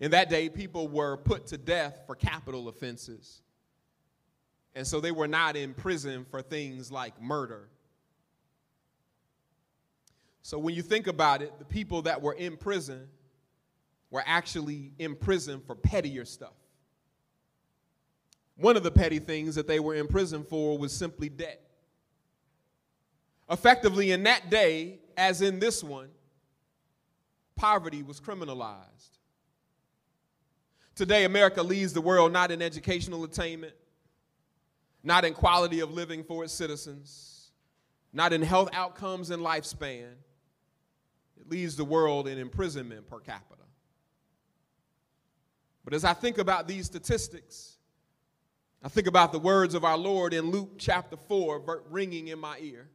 In 0.00 0.10
that 0.10 0.28
day, 0.28 0.48
people 0.48 0.88
were 0.88 1.16
put 1.16 1.46
to 1.48 1.58
death 1.58 2.00
for 2.06 2.14
capital 2.14 2.68
offenses. 2.68 3.42
And 4.74 4.86
so 4.86 5.00
they 5.00 5.12
were 5.12 5.28
not 5.28 5.56
in 5.56 5.72
prison 5.72 6.26
for 6.30 6.42
things 6.42 6.92
like 6.92 7.20
murder. 7.20 7.70
So 10.42 10.58
when 10.58 10.74
you 10.74 10.82
think 10.82 11.06
about 11.06 11.40
it, 11.42 11.58
the 11.58 11.64
people 11.64 12.02
that 12.02 12.20
were 12.20 12.34
in 12.34 12.56
prison 12.56 13.08
were 14.10 14.22
actually 14.26 14.92
in 14.98 15.16
prison 15.16 15.62
for 15.66 15.74
pettier 15.74 16.24
stuff. 16.24 16.52
One 18.56 18.76
of 18.76 18.82
the 18.82 18.90
petty 18.90 19.18
things 19.18 19.54
that 19.54 19.66
they 19.66 19.80
were 19.80 19.94
in 19.94 20.06
prison 20.08 20.44
for 20.44 20.78
was 20.78 20.92
simply 20.92 21.28
debt. 21.28 21.60
Effectively, 23.50 24.12
in 24.12 24.22
that 24.24 24.50
day, 24.50 25.00
as 25.16 25.42
in 25.42 25.58
this 25.58 25.82
one, 25.82 26.08
poverty 27.54 28.02
was 28.02 28.20
criminalized. 28.20 29.15
Today, 30.96 31.24
America 31.24 31.62
leads 31.62 31.92
the 31.92 32.00
world 32.00 32.32
not 32.32 32.50
in 32.50 32.62
educational 32.62 33.22
attainment, 33.24 33.74
not 35.02 35.26
in 35.26 35.34
quality 35.34 35.80
of 35.80 35.92
living 35.92 36.24
for 36.24 36.42
its 36.42 36.54
citizens, 36.54 37.50
not 38.14 38.32
in 38.32 38.40
health 38.40 38.70
outcomes 38.72 39.28
and 39.28 39.42
lifespan. 39.42 40.14
It 41.38 41.50
leads 41.50 41.76
the 41.76 41.84
world 41.84 42.26
in 42.26 42.38
imprisonment 42.38 43.06
per 43.06 43.20
capita. 43.20 43.62
But 45.84 45.92
as 45.92 46.02
I 46.02 46.14
think 46.14 46.38
about 46.38 46.66
these 46.66 46.86
statistics, 46.86 47.76
I 48.82 48.88
think 48.88 49.06
about 49.06 49.32
the 49.32 49.38
words 49.38 49.74
of 49.74 49.84
our 49.84 49.98
Lord 49.98 50.32
in 50.32 50.50
Luke 50.50 50.76
chapter 50.78 51.18
4 51.18 51.82
ringing 51.90 52.28
in 52.28 52.38
my 52.38 52.56
ear. 52.58 52.88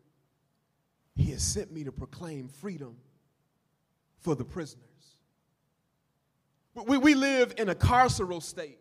He 1.16 1.32
has 1.32 1.44
sent 1.44 1.72
me 1.72 1.84
to 1.84 1.92
proclaim 1.92 2.48
freedom 2.48 2.98
for 4.22 4.34
the 4.34 4.44
prisoners. 4.44 4.91
We, 6.74 6.98
we 6.98 7.16
live 7.16 7.54
in 7.58 7.70
a 7.70 7.76
carceral 7.76 8.42
state 8.42 8.78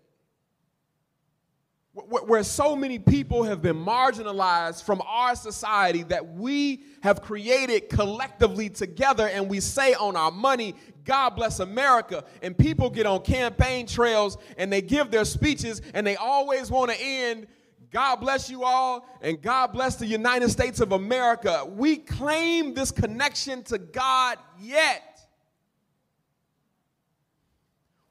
where 1.92 2.44
so 2.44 2.76
many 2.76 3.00
people 3.00 3.42
have 3.42 3.60
been 3.60 3.76
marginalized 3.76 4.84
from 4.84 5.02
our 5.04 5.34
society 5.34 6.04
that 6.04 6.34
we 6.34 6.84
have 7.02 7.20
created 7.20 7.88
collectively 7.88 8.68
together 8.68 9.28
and 9.28 9.48
we 9.48 9.58
say 9.58 9.94
on 9.94 10.14
our 10.14 10.30
money, 10.30 10.76
God 11.04 11.30
bless 11.30 11.58
America. 11.58 12.24
And 12.42 12.56
people 12.56 12.90
get 12.90 13.06
on 13.06 13.22
campaign 13.22 13.88
trails 13.88 14.38
and 14.56 14.72
they 14.72 14.82
give 14.82 15.10
their 15.10 15.24
speeches 15.24 15.82
and 15.92 16.06
they 16.06 16.14
always 16.14 16.70
want 16.70 16.92
to 16.92 16.96
end, 17.00 17.48
God 17.90 18.16
bless 18.16 18.48
you 18.48 18.62
all 18.62 19.04
and 19.20 19.42
God 19.42 19.72
bless 19.72 19.96
the 19.96 20.06
United 20.06 20.50
States 20.50 20.78
of 20.78 20.92
America. 20.92 21.64
We 21.68 21.96
claim 21.96 22.72
this 22.72 22.92
connection 22.92 23.64
to 23.64 23.78
God 23.78 24.38
yet. 24.60 25.09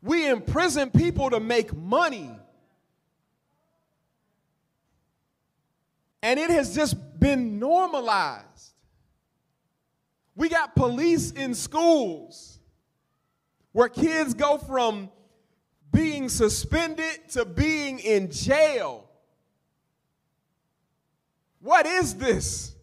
We 0.02 0.28
imprison 0.28 0.92
people 0.92 1.30
to 1.30 1.40
make 1.40 1.76
money. 1.76 2.32
And 6.22 6.40
it 6.40 6.50
has 6.50 6.76
just 6.76 6.96
been 7.20 7.60
normalized. 7.60 8.74
We 10.36 10.50
got 10.50 10.76
police 10.76 11.32
in 11.32 11.54
schools 11.54 12.60
where 13.72 13.90
kids 13.90 14.34
go 14.34 14.58
from 14.58 15.10
being 15.92 16.30
suspended 16.30 17.30
to 17.30 17.46
being 17.46 18.00
in 18.00 18.32
jail. 18.32 19.10
What 21.62 21.86
is 21.86 22.16
this? 22.16 22.76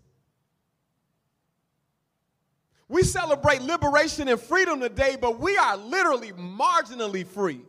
We 2.89 3.03
celebrate 3.03 3.63
liberation 3.63 4.29
and 4.29 4.41
freedom 4.41 4.81
today, 4.81 5.17
but 5.21 5.41
we 5.41 5.57
are 5.57 5.77
literally 5.77 6.33
marginally 6.33 7.27
free. 7.27 7.63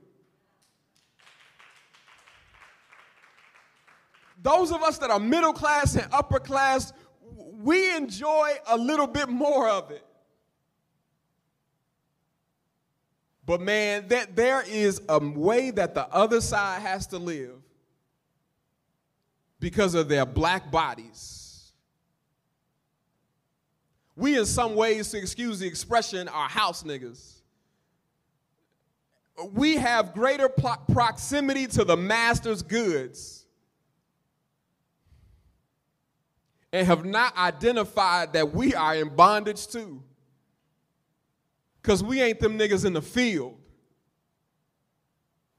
Those 4.42 4.72
of 4.72 4.84
us 4.84 5.00
that 5.00 5.10
are 5.10 5.20
middle 5.20 5.54
class 5.54 5.96
and 5.96 6.08
upper 6.14 6.40
class, 6.40 6.94
we 7.60 7.96
enjoy 7.96 8.52
a 8.68 8.78
little 8.78 9.08
bit 9.08 9.28
more 9.28 9.68
of 9.68 9.90
it. 9.90 10.06
But 13.46 13.62
man, 13.62 14.10
that 14.10 14.36
there 14.36 14.64
is 14.68 15.02
a 15.10 15.20
way 15.20 15.72
that 15.72 15.96
the 15.96 16.08
other 16.10 16.42
side 16.42 16.82
has 16.82 17.08
to 17.08 17.18
live 17.18 17.56
because 19.60 19.96
of 19.96 20.10
their 20.10 20.26
black 20.26 20.70
bodies 20.70 21.47
we, 24.18 24.38
in 24.38 24.48
some 24.48 24.76
ways, 24.76 25.12
to 25.12 25.18
excuse 25.20 25.60
the 25.60 25.68
expression, 25.68 26.28
are 26.28 26.50
house 26.50 26.82
niggas. 26.82 27.36
We 29.54 29.76
have 29.76 30.14
greater 30.14 30.50
pro- 30.50 30.78
proximity 30.92 31.68
to 31.68 31.84
the 31.86 31.96
master's 31.96 32.64
goods 32.64 33.46
and 36.74 36.88
have 36.88 37.06
not 37.06 37.38
identified 37.38 38.34
that 38.34 38.56
we 38.56 38.74
are 38.74 38.96
in 38.96 39.16
bondage 39.16 39.68
too. 39.68 40.02
Because 41.80 42.04
we 42.04 42.20
ain't 42.20 42.40
them 42.40 42.58
niggas 42.58 42.86
in 42.86 42.94
the 42.94 43.04
field 43.04 43.56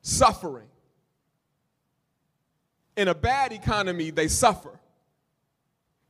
suffering. 0.02 0.66
In 2.96 3.06
a 3.06 3.14
bad 3.14 3.52
economy, 3.52 4.10
they 4.10 4.26
suffer. 4.26 4.80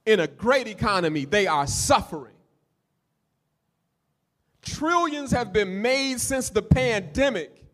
In 0.06 0.20
a 0.20 0.26
great 0.26 0.66
economy, 0.66 1.26
they 1.26 1.46
are 1.46 1.66
suffering. 1.66 2.37
Trillions 4.74 5.30
have 5.30 5.52
been 5.52 5.82
made 5.82 6.20
since 6.20 6.50
the 6.50 6.62
pandemic. 6.62 7.64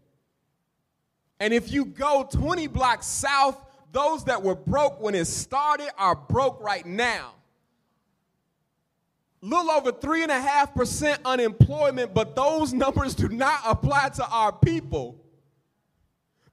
And 1.40 1.52
if 1.52 1.72
you 1.72 1.84
go 1.84 2.26
20 2.30 2.68
blocks 2.68 3.06
south, 3.06 3.60
those 3.92 4.24
that 4.24 4.42
were 4.42 4.54
broke 4.54 5.00
when 5.00 5.14
it 5.14 5.26
started 5.26 5.88
are 5.98 6.14
broke 6.14 6.60
right 6.60 6.84
now. 6.84 7.34
Little 9.40 9.70
over 9.72 9.92
3.5% 9.92 11.18
unemployment, 11.24 12.14
but 12.14 12.34
those 12.34 12.72
numbers 12.72 13.14
do 13.14 13.28
not 13.28 13.60
apply 13.66 14.08
to 14.10 14.26
our 14.26 14.52
people. 14.52 15.20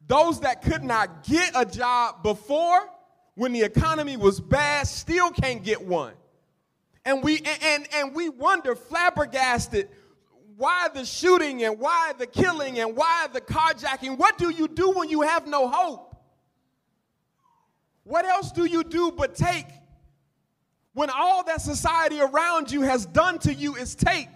Those 0.08 0.42
that 0.42 0.62
could 0.62 0.84
not 0.84 1.24
get 1.24 1.54
a 1.56 1.66
job 1.66 2.22
before, 2.22 2.90
when 3.36 3.54
the 3.54 3.62
economy 3.62 4.18
was 4.18 4.42
bad, 4.42 4.88
still 4.88 5.32
can't 5.32 5.64
get 5.64 5.82
one. 5.82 6.14
And 7.06 7.24
we, 7.24 7.38
and, 7.38 7.64
and, 7.64 7.88
and 7.94 8.16
we 8.16 8.30
wonder, 8.30 8.76
flabbergasted, 8.76 9.90
why 10.62 10.90
the 10.94 11.04
shooting 11.04 11.64
and 11.64 11.80
why 11.80 12.14
the 12.20 12.28
killing 12.28 12.78
and 12.78 12.96
why 12.96 13.26
the 13.34 13.42
carjacking? 13.42 14.16
What 14.16 14.38
do 14.38 14.52
you 14.52 14.68
do 14.68 14.92
when 14.92 15.10
you 15.10 15.22
have 15.22 15.48
no 15.48 15.68
hope? 15.68 16.16
What 18.04 18.26
else 18.26 18.52
do 18.52 18.66
you 18.66 18.84
do 18.84 19.12
but 19.12 19.34
take 19.34 19.66
when 20.94 21.10
all 21.10 21.44
that 21.46 21.62
society 21.62 22.22
around 22.22 22.72
you 22.72 22.84
has 22.84 23.08
done 23.08 23.40
to 23.40 23.52
you 23.52 23.76
is 23.76 23.96
take? 23.96 24.30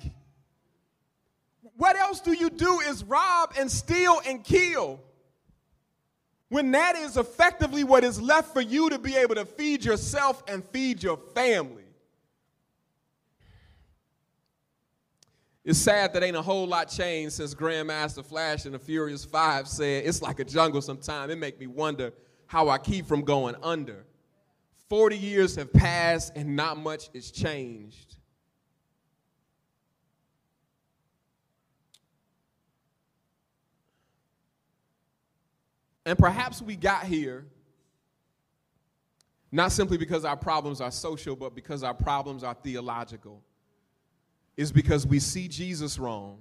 What 1.78 1.96
else 1.96 2.22
do 2.22 2.34
you 2.34 2.50
do 2.50 2.80
is 2.80 3.04
rob 3.04 3.54
and 3.60 3.72
steal 3.72 4.20
and 4.26 4.44
kill? 4.44 5.00
When 6.50 6.72
that 6.72 6.96
is 6.96 7.18
effectively 7.18 7.84
what 7.84 8.04
is 8.04 8.20
left 8.20 8.52
for 8.52 8.62
you 8.62 8.90
to 8.90 8.98
be 8.98 9.16
able 9.16 9.36
to 9.36 9.46
feed 9.46 9.86
yourself 9.86 10.42
and 10.48 10.66
feed 10.66 11.04
your 11.04 11.18
family. 11.36 11.85
It's 15.65 15.80
sad 15.80 16.13
that 16.13 16.21
ain't 16.21 16.38
a 16.38 16.43
whole 16.43 16.67
lot 16.67 16.89
changed 16.89 17.34
since 17.34 17.56
Grandmaster 17.56 18.23
Flash 18.23 18.65
and 18.65 18.75
the 18.75 18.80
Furious 18.80 19.25
Five 19.25 19.67
said, 19.67 20.06
it's 20.06 20.21
like 20.21 20.39
a 20.39 20.43
jungle 20.45 20.80
sometimes. 20.80 21.32
It 21.32 21.39
make 21.39 21.60
me 21.60 21.65
wonder 21.65 22.13
how 22.45 22.69
I 22.69 22.78
keep 22.78 23.08
from 23.08 23.23
going 23.23 23.56
under. 23.63 24.06
40 24.89 25.17
years 25.17 25.56
have 25.56 25.73
passed 25.73 26.34
and 26.36 26.56
not 26.56 26.78
much 26.78 27.10
has 27.15 27.32
changed. 27.32 28.17
And 36.06 36.15
perhaps 36.15 36.62
we 36.62 36.75
got 36.75 37.06
here 37.06 37.47
not 39.51 39.71
simply 39.71 39.97
because 39.97 40.25
our 40.25 40.38
problems 40.38 40.80
are 40.80 40.91
social, 40.91 41.36
but 41.36 41.56
because 41.56 41.82
our 41.82 41.95
problems 41.95 42.43
are 42.43 42.54
theological 42.54 43.41
is 44.58 44.72
because 44.72 45.06
we 45.06 45.20
see 45.20 45.48
Jesus 45.48 46.00
wrong, 46.00 46.38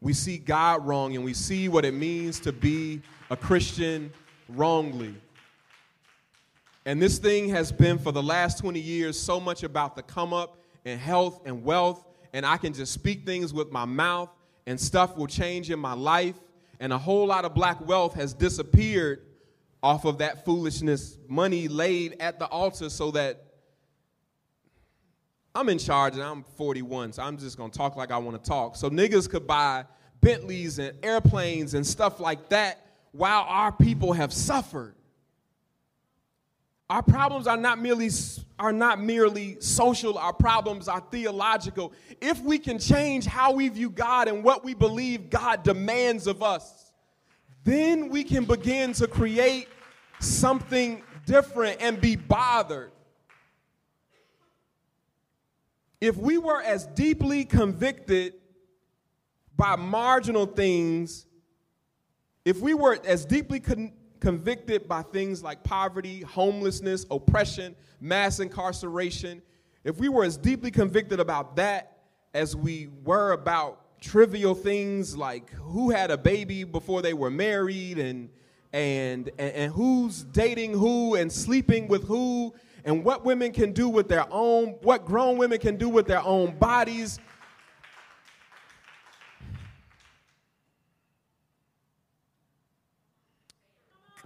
we 0.00 0.12
see 0.12 0.38
God 0.38 0.86
wrong, 0.86 1.14
and 1.16 1.24
we 1.24 1.34
see 1.34 1.68
what 1.68 1.84
it 1.84 1.94
means 1.94 2.40
to 2.40 2.52
be 2.52 3.02
a 3.30 3.36
Christian 3.36 4.12
wrongly. 4.48 5.14
And 6.86 7.02
this 7.02 7.18
thing 7.18 7.50
has 7.50 7.70
been 7.70 7.98
for 7.98 8.12
the 8.12 8.22
last 8.22 8.58
20 8.58 8.80
years 8.80 9.18
so 9.18 9.38
much 9.38 9.62
about 9.62 9.94
the 9.94 10.02
come 10.02 10.32
up 10.32 10.58
and 10.84 10.98
health 10.98 11.40
and 11.44 11.62
wealth, 11.62 12.06
and 12.32 12.46
I 12.46 12.56
can 12.56 12.72
just 12.72 12.92
speak 12.92 13.26
things 13.26 13.52
with 13.52 13.70
my 13.70 13.84
mouth, 13.84 14.30
and 14.66 14.80
stuff 14.80 15.16
will 15.16 15.26
change 15.26 15.70
in 15.70 15.78
my 15.78 15.94
life. 15.94 16.36
And 16.80 16.92
a 16.92 16.98
whole 16.98 17.26
lot 17.26 17.44
of 17.44 17.54
black 17.54 17.86
wealth 17.86 18.14
has 18.14 18.32
disappeared 18.32 19.22
off 19.82 20.04
of 20.04 20.18
that 20.18 20.44
foolishness, 20.44 21.18
money 21.28 21.68
laid 21.68 22.16
at 22.20 22.38
the 22.38 22.46
altar 22.46 22.88
so 22.88 23.10
that 23.12 23.47
I'm 25.58 25.68
in 25.70 25.78
charge 25.78 26.14
and 26.14 26.22
I'm 26.22 26.44
41, 26.56 27.14
so 27.14 27.22
I'm 27.24 27.36
just 27.36 27.56
gonna 27.58 27.72
talk 27.72 27.96
like 27.96 28.12
I 28.12 28.18
wanna 28.18 28.38
talk. 28.38 28.76
So 28.76 28.88
niggas 28.88 29.28
could 29.28 29.44
buy 29.44 29.86
Bentleys 30.20 30.78
and 30.78 30.96
airplanes 31.02 31.74
and 31.74 31.84
stuff 31.84 32.20
like 32.20 32.48
that 32.50 32.86
while 33.10 33.44
our 33.48 33.72
people 33.72 34.12
have 34.12 34.32
suffered. 34.32 34.94
Our 36.88 37.02
problems 37.02 37.48
are 37.48 37.56
not 37.56 37.80
merely 37.80 38.08
are 38.60 38.72
not 38.72 39.00
merely 39.00 39.60
social, 39.60 40.16
our 40.16 40.32
problems 40.32 40.86
are 40.86 41.00
theological. 41.10 41.92
If 42.20 42.40
we 42.40 42.60
can 42.60 42.78
change 42.78 43.26
how 43.26 43.50
we 43.50 43.68
view 43.68 43.90
God 43.90 44.28
and 44.28 44.44
what 44.44 44.64
we 44.64 44.74
believe 44.74 45.28
God 45.28 45.64
demands 45.64 46.28
of 46.28 46.40
us, 46.40 46.92
then 47.64 48.10
we 48.10 48.22
can 48.22 48.44
begin 48.44 48.92
to 48.92 49.08
create 49.08 49.66
something 50.20 51.02
different 51.26 51.82
and 51.82 52.00
be 52.00 52.14
bothered 52.14 52.92
if 56.00 56.16
we 56.16 56.38
were 56.38 56.62
as 56.62 56.86
deeply 56.86 57.44
convicted 57.44 58.34
by 59.56 59.76
marginal 59.76 60.46
things, 60.46 61.26
if 62.44 62.60
we 62.60 62.74
were 62.74 62.98
as 63.04 63.24
deeply 63.24 63.60
con- 63.60 63.92
convicted 64.20 64.88
by 64.88 65.02
things 65.02 65.42
like 65.42 65.62
poverty, 65.64 66.20
homelessness, 66.20 67.04
oppression, 67.10 67.74
mass 68.00 68.40
incarceration, 68.40 69.42
if 69.84 69.98
we 69.98 70.08
were 70.08 70.24
as 70.24 70.36
deeply 70.36 70.70
convicted 70.70 71.20
about 71.20 71.56
that 71.56 71.98
as 72.34 72.54
we 72.54 72.88
were 73.04 73.32
about 73.32 74.00
trivial 74.00 74.54
things 74.54 75.16
like 75.16 75.50
who 75.50 75.90
had 75.90 76.10
a 76.10 76.18
baby 76.18 76.62
before 76.62 77.02
they 77.02 77.14
were 77.14 77.30
married 77.30 77.98
and 77.98 78.28
and, 78.72 79.30
and, 79.38 79.54
and 79.54 79.72
who's 79.72 80.24
dating 80.24 80.72
who 80.72 81.14
and 81.14 81.32
sleeping 81.32 81.88
with 81.88 82.04
who 82.04 82.54
and 82.84 83.04
what 83.04 83.24
women 83.24 83.52
can 83.52 83.72
do 83.72 83.88
with 83.88 84.08
their 84.08 84.26
own, 84.30 84.76
what 84.82 85.04
grown 85.04 85.36
women 85.36 85.58
can 85.58 85.76
do 85.76 85.88
with 85.88 86.06
their 86.06 86.22
own 86.22 86.56
bodies. 86.58 87.18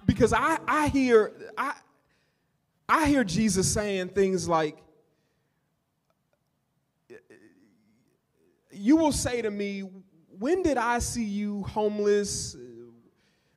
Because 0.05 0.33
I, 0.33 0.59
I 0.67 0.89
hear 0.89 1.33
I, 1.57 1.75
I 2.89 3.07
hear 3.07 3.25
Jesus 3.25 3.73
saying 3.73 4.09
things 4.11 4.49
like, 4.49 4.77
you 8.71 8.97
will 8.97 9.13
say 9.13 9.43
to 9.43 9.51
me, 9.51 9.83
When 10.39 10.63
did 10.63 10.77
I 10.77 10.99
see 10.99 11.25
you 11.25 11.63
homeless? 11.63 12.57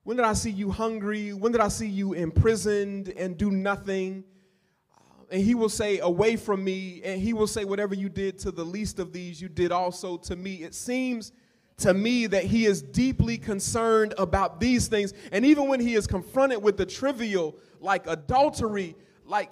When 0.03 0.17
did 0.17 0.25
I 0.25 0.33
see 0.33 0.51
you 0.51 0.69
hungry? 0.69 1.33
When 1.33 1.51
did 1.51 1.61
I 1.61 1.67
see 1.67 1.87
you 1.87 2.13
imprisoned 2.13 3.09
and 3.09 3.35
do 3.37 3.49
nothing? 3.49 4.23
And 5.31 5.41
he 5.41 5.55
will 5.55 5.69
say, 5.69 5.99
Away 5.99 6.35
from 6.35 6.63
me. 6.63 7.01
And 7.03 7.21
he 7.21 7.33
will 7.33 7.47
say, 7.47 7.65
Whatever 7.65 7.95
you 7.95 8.09
did 8.09 8.39
to 8.39 8.51
the 8.51 8.63
least 8.63 8.99
of 8.99 9.13
these, 9.13 9.41
you 9.41 9.49
did 9.49 9.71
also 9.71 10.17
to 10.17 10.35
me. 10.35 10.63
It 10.63 10.73
seems 10.73 11.31
to 11.77 11.93
me 11.93 12.27
that 12.27 12.45
he 12.45 12.65
is 12.65 12.81
deeply 12.81 13.37
concerned 13.37 14.13
about 14.17 14.59
these 14.59 14.87
things. 14.87 15.13
And 15.31 15.45
even 15.45 15.67
when 15.67 15.79
he 15.79 15.95
is 15.95 16.07
confronted 16.07 16.63
with 16.63 16.77
the 16.77 16.85
trivial, 16.85 17.55
like 17.79 18.07
adultery, 18.07 18.95
like 19.25 19.51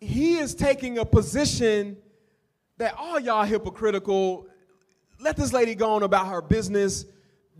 he 0.00 0.36
is 0.36 0.54
taking 0.54 0.98
a 0.98 1.04
position 1.04 1.96
that 2.78 2.94
all 2.96 3.18
y'all 3.18 3.44
hypocritical. 3.44 4.46
Let 5.20 5.36
this 5.36 5.52
lady 5.52 5.74
go 5.74 5.92
on 5.92 6.04
about 6.04 6.28
her 6.28 6.40
business. 6.40 7.04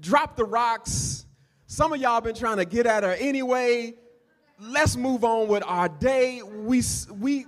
Drop 0.01 0.37
the 0.37 0.45
rocks. 0.45 1.27
Some 1.67 1.93
of 1.93 2.01
y'all 2.01 2.21
been 2.21 2.37
trying 2.37 2.59
to 2.59 2.65
get 2.65 2.87
at 2.87 3.03
her 3.03 3.13
anyway. 3.15 3.95
Let's 4.61 4.97
move 4.97 5.23
on 5.23 5.49
with 5.49 5.63
our 5.67 5.89
day. 5.89 6.43
We, 6.43 6.83
we, 7.21 7.47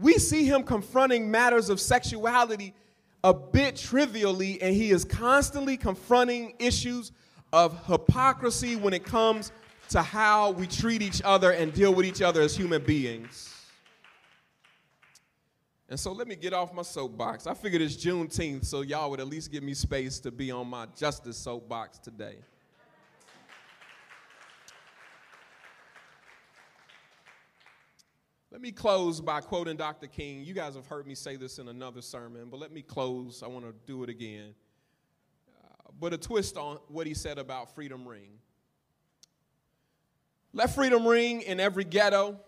we 0.00 0.14
see 0.14 0.44
him 0.44 0.64
confronting 0.64 1.30
matters 1.30 1.70
of 1.70 1.80
sexuality 1.80 2.74
a 3.22 3.32
bit 3.32 3.76
trivially, 3.76 4.60
and 4.60 4.74
he 4.74 4.90
is 4.90 5.04
constantly 5.04 5.76
confronting 5.76 6.54
issues 6.58 7.12
of 7.52 7.86
hypocrisy 7.86 8.76
when 8.76 8.94
it 8.94 9.04
comes 9.04 9.52
to 9.90 10.02
how 10.02 10.52
we 10.52 10.66
treat 10.66 11.02
each 11.02 11.20
other 11.24 11.52
and 11.52 11.72
deal 11.72 11.92
with 11.94 12.06
each 12.06 12.22
other 12.22 12.40
as 12.40 12.56
human 12.56 12.82
beings. 12.82 13.54
And 15.88 15.98
so 15.98 16.12
let 16.12 16.28
me 16.28 16.36
get 16.36 16.52
off 16.52 16.72
my 16.72 16.82
soapbox. 16.82 17.48
I 17.48 17.54
figured 17.54 17.82
it's 17.82 17.96
Juneteenth, 17.96 18.64
so 18.64 18.82
y'all 18.82 19.10
would 19.10 19.18
at 19.18 19.26
least 19.26 19.50
give 19.50 19.64
me 19.64 19.74
space 19.74 20.20
to 20.20 20.30
be 20.30 20.52
on 20.52 20.68
my 20.68 20.86
justice 20.96 21.36
soapbox 21.36 21.98
today. 21.98 22.36
Let 28.50 28.60
me 28.60 28.72
close 28.72 29.20
by 29.20 29.40
quoting 29.40 29.76
Dr. 29.76 30.08
King. 30.08 30.44
You 30.44 30.54
guys 30.54 30.74
have 30.74 30.86
heard 30.86 31.06
me 31.06 31.14
say 31.14 31.36
this 31.36 31.58
in 31.58 31.68
another 31.68 32.02
sermon, 32.02 32.48
but 32.50 32.58
let 32.58 32.72
me 32.72 32.82
close. 32.82 33.42
I 33.44 33.46
want 33.46 33.64
to 33.64 33.74
do 33.86 34.02
it 34.02 34.08
again. 34.08 34.54
Uh, 35.62 35.90
but 36.00 36.12
a 36.12 36.18
twist 36.18 36.56
on 36.56 36.78
what 36.88 37.06
he 37.06 37.14
said 37.14 37.38
about 37.38 37.74
Freedom 37.74 38.06
Ring. 38.06 38.38
Let 40.52 40.70
freedom 40.74 41.06
ring 41.06 41.42
in 41.42 41.60
every 41.60 41.84
ghetto, 41.84 42.40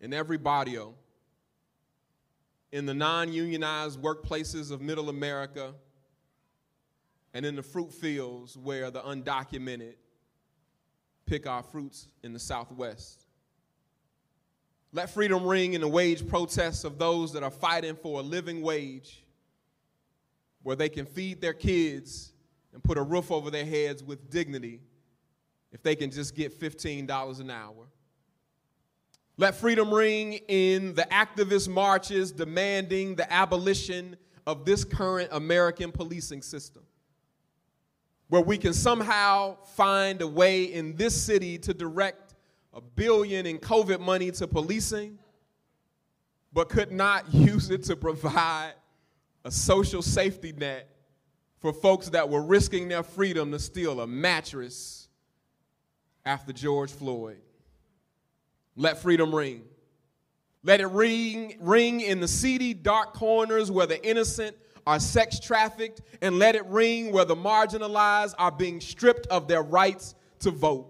in 0.00 0.12
every 0.12 0.38
barrio 0.38 0.94
in 2.72 2.86
the 2.86 2.94
non 2.94 3.32
unionized 3.32 4.00
workplaces 4.00 4.70
of 4.70 4.80
middle 4.80 5.08
America 5.08 5.74
and 7.34 7.44
in 7.44 7.56
the 7.56 7.62
fruit 7.62 7.92
fields 7.92 8.56
where 8.56 8.90
the 8.90 9.00
undocumented 9.00 9.94
pick 11.26 11.46
our 11.46 11.62
fruits 11.62 12.08
in 12.22 12.32
the 12.32 12.38
Southwest. 12.38 13.19
Let 14.92 15.10
freedom 15.10 15.46
ring 15.46 15.74
in 15.74 15.82
the 15.82 15.88
wage 15.88 16.26
protests 16.26 16.82
of 16.84 16.98
those 16.98 17.32
that 17.34 17.42
are 17.44 17.50
fighting 17.50 17.94
for 17.94 18.20
a 18.20 18.22
living 18.22 18.60
wage 18.60 19.24
where 20.62 20.74
they 20.74 20.88
can 20.88 21.06
feed 21.06 21.40
their 21.40 21.52
kids 21.52 22.32
and 22.72 22.82
put 22.82 22.98
a 22.98 23.02
roof 23.02 23.30
over 23.30 23.50
their 23.50 23.64
heads 23.64 24.02
with 24.02 24.30
dignity 24.30 24.80
if 25.72 25.82
they 25.82 25.94
can 25.94 26.10
just 26.10 26.34
get 26.34 26.58
$15 26.58 27.40
an 27.40 27.50
hour. 27.50 27.86
Let 29.36 29.54
freedom 29.54 29.94
ring 29.94 30.34
in 30.48 30.94
the 30.94 31.06
activist 31.10 31.68
marches 31.68 32.32
demanding 32.32 33.14
the 33.14 33.32
abolition 33.32 34.16
of 34.46 34.64
this 34.64 34.84
current 34.84 35.30
American 35.32 35.92
policing 35.92 36.42
system, 36.42 36.82
where 38.28 38.42
we 38.42 38.58
can 38.58 38.74
somehow 38.74 39.56
find 39.76 40.20
a 40.20 40.26
way 40.26 40.64
in 40.64 40.96
this 40.96 41.20
city 41.20 41.58
to 41.58 41.72
direct 41.72 42.29
a 42.72 42.80
billion 42.80 43.46
in 43.46 43.58
COVID 43.58 44.00
money 44.00 44.30
to 44.32 44.46
policing, 44.46 45.18
but 46.52 46.68
could 46.68 46.92
not 46.92 47.32
use 47.34 47.70
it 47.70 47.84
to 47.84 47.96
provide 47.96 48.74
a 49.44 49.50
social 49.50 50.02
safety 50.02 50.52
net 50.52 50.88
for 51.60 51.72
folks 51.72 52.08
that 52.10 52.28
were 52.28 52.42
risking 52.42 52.88
their 52.88 53.02
freedom 53.02 53.52
to 53.52 53.58
steal 53.58 54.00
a 54.00 54.06
mattress 54.06 55.08
after 56.24 56.52
George 56.52 56.90
Floyd. 56.90 57.40
Let 58.76 58.98
freedom 58.98 59.34
ring. 59.34 59.62
Let 60.62 60.80
it 60.80 60.88
ring, 60.88 61.56
ring 61.60 62.00
in 62.00 62.20
the 62.20 62.28
seedy, 62.28 62.74
dark 62.74 63.14
corners 63.14 63.70
where 63.70 63.86
the 63.86 64.02
innocent 64.06 64.56
are 64.86 64.98
sex 64.98 65.38
trafficked, 65.38 66.00
and 66.22 66.38
let 66.38 66.54
it 66.54 66.64
ring 66.66 67.12
where 67.12 67.24
the 67.24 67.36
marginalized 67.36 68.34
are 68.38 68.50
being 68.50 68.80
stripped 68.80 69.26
of 69.28 69.48
their 69.48 69.62
rights 69.62 70.14
to 70.40 70.50
vote. 70.50 70.89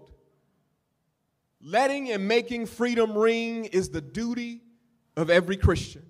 Letting 1.63 2.11
and 2.11 2.27
making 2.27 2.65
freedom 2.65 3.17
ring 3.17 3.65
is 3.65 3.89
the 3.89 4.01
duty 4.01 4.61
of 5.15 5.29
every 5.29 5.57
Christian. 5.57 6.05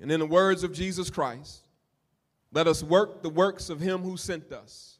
And 0.00 0.10
in 0.10 0.20
the 0.20 0.26
words 0.26 0.64
of 0.64 0.72
Jesus 0.72 1.08
Christ, 1.08 1.62
let 2.52 2.66
us 2.66 2.82
work 2.82 3.22
the 3.22 3.30
works 3.30 3.70
of 3.70 3.80
him 3.80 4.02
who 4.02 4.16
sent 4.16 4.52
us 4.52 4.98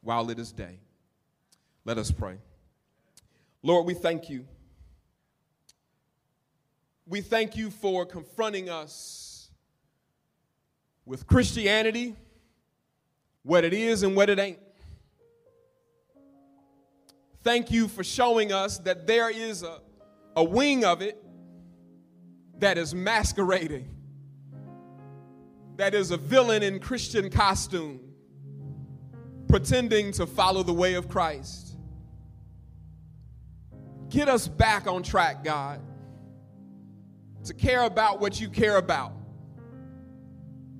while 0.00 0.30
it 0.30 0.38
is 0.38 0.52
day. 0.52 0.80
Let 1.84 1.98
us 1.98 2.10
pray. 2.10 2.38
Lord, 3.62 3.86
we 3.86 3.94
thank 3.94 4.30
you. 4.30 4.46
We 7.06 7.20
thank 7.20 7.56
you 7.56 7.70
for 7.70 8.04
confronting 8.06 8.68
us 8.68 9.50
with 11.06 11.26
Christianity, 11.26 12.14
what 13.42 13.64
it 13.64 13.72
is 13.72 14.02
and 14.02 14.14
what 14.14 14.28
it 14.28 14.38
ain't. 14.38 14.58
Thank 17.48 17.70
you 17.70 17.88
for 17.88 18.04
showing 18.04 18.52
us 18.52 18.76
that 18.80 19.06
there 19.06 19.30
is 19.30 19.62
a, 19.62 19.80
a 20.36 20.44
wing 20.44 20.84
of 20.84 21.00
it 21.00 21.16
that 22.58 22.76
is 22.76 22.94
masquerading, 22.94 23.88
that 25.76 25.94
is 25.94 26.10
a 26.10 26.18
villain 26.18 26.62
in 26.62 26.78
Christian 26.78 27.30
costume, 27.30 28.00
pretending 29.48 30.12
to 30.12 30.26
follow 30.26 30.62
the 30.62 30.74
way 30.74 30.92
of 30.92 31.08
Christ. 31.08 31.78
Get 34.10 34.28
us 34.28 34.46
back 34.46 34.86
on 34.86 35.02
track, 35.02 35.42
God, 35.42 35.80
to 37.44 37.54
care 37.54 37.84
about 37.84 38.20
what 38.20 38.38
you 38.38 38.50
care 38.50 38.76
about, 38.76 39.12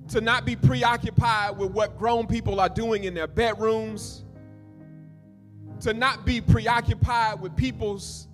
to 0.09 0.21
not 0.21 0.45
be 0.45 0.55
preoccupied 0.55 1.57
with 1.57 1.71
what 1.71 1.97
grown 1.97 2.27
people 2.27 2.59
are 2.59 2.69
doing 2.69 3.05
in 3.05 3.15
their 3.15 3.25
bedrooms, 3.25 4.23
to 5.81 5.93
not 5.93 6.25
be 6.25 6.41
preoccupied 6.41 7.41
with 7.41 7.55
people's 7.55 8.27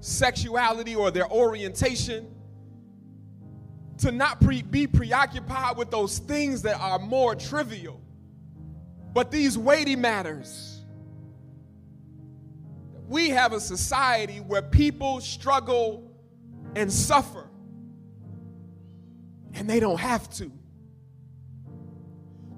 sexuality 0.00 0.94
or 0.94 1.10
their 1.10 1.30
orientation, 1.30 2.26
to 3.98 4.12
not 4.12 4.40
pre- 4.40 4.62
be 4.62 4.86
preoccupied 4.86 5.76
with 5.76 5.90
those 5.90 6.18
things 6.18 6.62
that 6.62 6.78
are 6.80 6.98
more 6.98 7.34
trivial, 7.34 8.00
but 9.12 9.30
these 9.30 9.56
weighty 9.56 9.96
matters 9.96 10.74
we 13.08 13.30
have 13.30 13.52
a 13.52 13.60
society 13.60 14.38
where 14.38 14.62
people 14.62 15.20
struggle 15.20 16.10
and 16.74 16.92
suffer, 16.92 17.48
and 19.52 19.68
they 19.68 19.78
don't 19.78 20.00
have 20.00 20.28
to. 20.34 20.50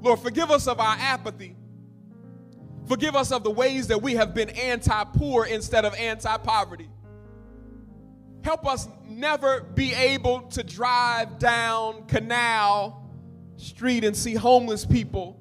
Lord, 0.01 0.21
forgive 0.21 0.51
us 0.51 0.69
of 0.69 0.79
our 0.79 0.97
apathy. 0.99 1.57
Forgive 2.87 3.17
us 3.17 3.33
of 3.33 3.43
the 3.43 3.51
ways 3.51 3.89
that 3.89 4.01
we 4.01 4.15
have 4.15 4.35
been 4.35 4.51
anti 4.51 5.05
poor 5.05 5.45
instead 5.45 5.85
of 5.85 5.95
anti 5.95 6.37
poverty. 6.39 6.89
Help 8.43 8.67
us 8.67 8.89
never 9.09 9.61
be 9.61 9.93
able 9.93 10.43
to 10.43 10.63
drive 10.63 11.39
down 11.39 12.07
Canal 12.07 13.11
Street 13.57 14.05
and 14.05 14.17
see 14.17 14.35
homeless 14.35 14.87
people 14.87 15.41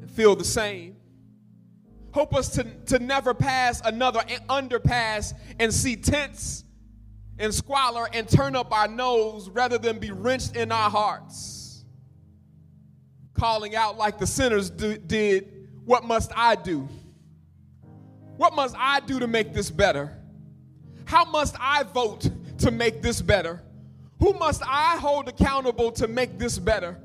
and 0.00 0.10
feel 0.10 0.34
the 0.34 0.44
same. 0.44 0.96
Help 2.14 2.34
us 2.34 2.48
to, 2.48 2.64
to 2.86 2.98
never 2.98 3.34
pass 3.34 3.82
another 3.84 4.20
underpass 4.48 5.34
and 5.60 5.72
see 5.74 5.96
tents 5.96 6.64
and 7.38 7.54
squalor 7.54 8.08
and 8.14 8.26
turn 8.26 8.56
up 8.56 8.72
our 8.72 8.88
nose 8.88 9.50
rather 9.50 9.76
than 9.76 9.98
be 9.98 10.10
wrenched 10.10 10.56
in 10.56 10.72
our 10.72 10.88
hearts. 10.88 11.84
calling 13.34 13.76
out 13.76 13.98
like 13.98 14.18
the 14.18 14.26
sinners 14.26 14.70
do, 14.70 14.96
did, 14.96 15.55
What 15.86 16.04
must 16.04 16.32
I 16.36 16.56
do? 16.56 16.88
What 18.36 18.54
must 18.54 18.74
I 18.76 19.00
do 19.00 19.20
to 19.20 19.28
make 19.28 19.54
this 19.54 19.70
better? 19.70 20.12
How 21.04 21.24
must 21.24 21.54
I 21.60 21.84
vote 21.84 22.28
to 22.58 22.72
make 22.72 23.00
this 23.00 23.22
better? 23.22 23.62
Who 24.18 24.32
must 24.34 24.62
I 24.66 24.96
hold 24.98 25.28
accountable 25.28 25.92
to 25.92 26.08
make 26.08 26.38
this 26.38 26.58
better? 26.58 26.98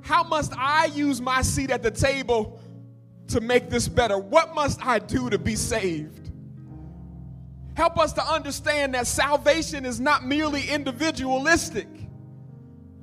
How 0.00 0.24
must 0.24 0.54
I 0.56 0.86
use 0.86 1.20
my 1.20 1.42
seat 1.42 1.70
at 1.70 1.82
the 1.82 1.90
table 1.90 2.58
to 3.28 3.42
make 3.42 3.68
this 3.68 3.88
better? 3.88 4.16
What 4.16 4.54
must 4.54 4.84
I 4.84 4.98
do 4.98 5.28
to 5.28 5.38
be 5.38 5.54
saved? 5.54 6.30
Help 7.74 7.98
us 7.98 8.14
to 8.14 8.24
understand 8.24 8.94
that 8.94 9.06
salvation 9.06 9.84
is 9.84 10.00
not 10.00 10.24
merely 10.24 10.68
individualistic, 10.70 11.88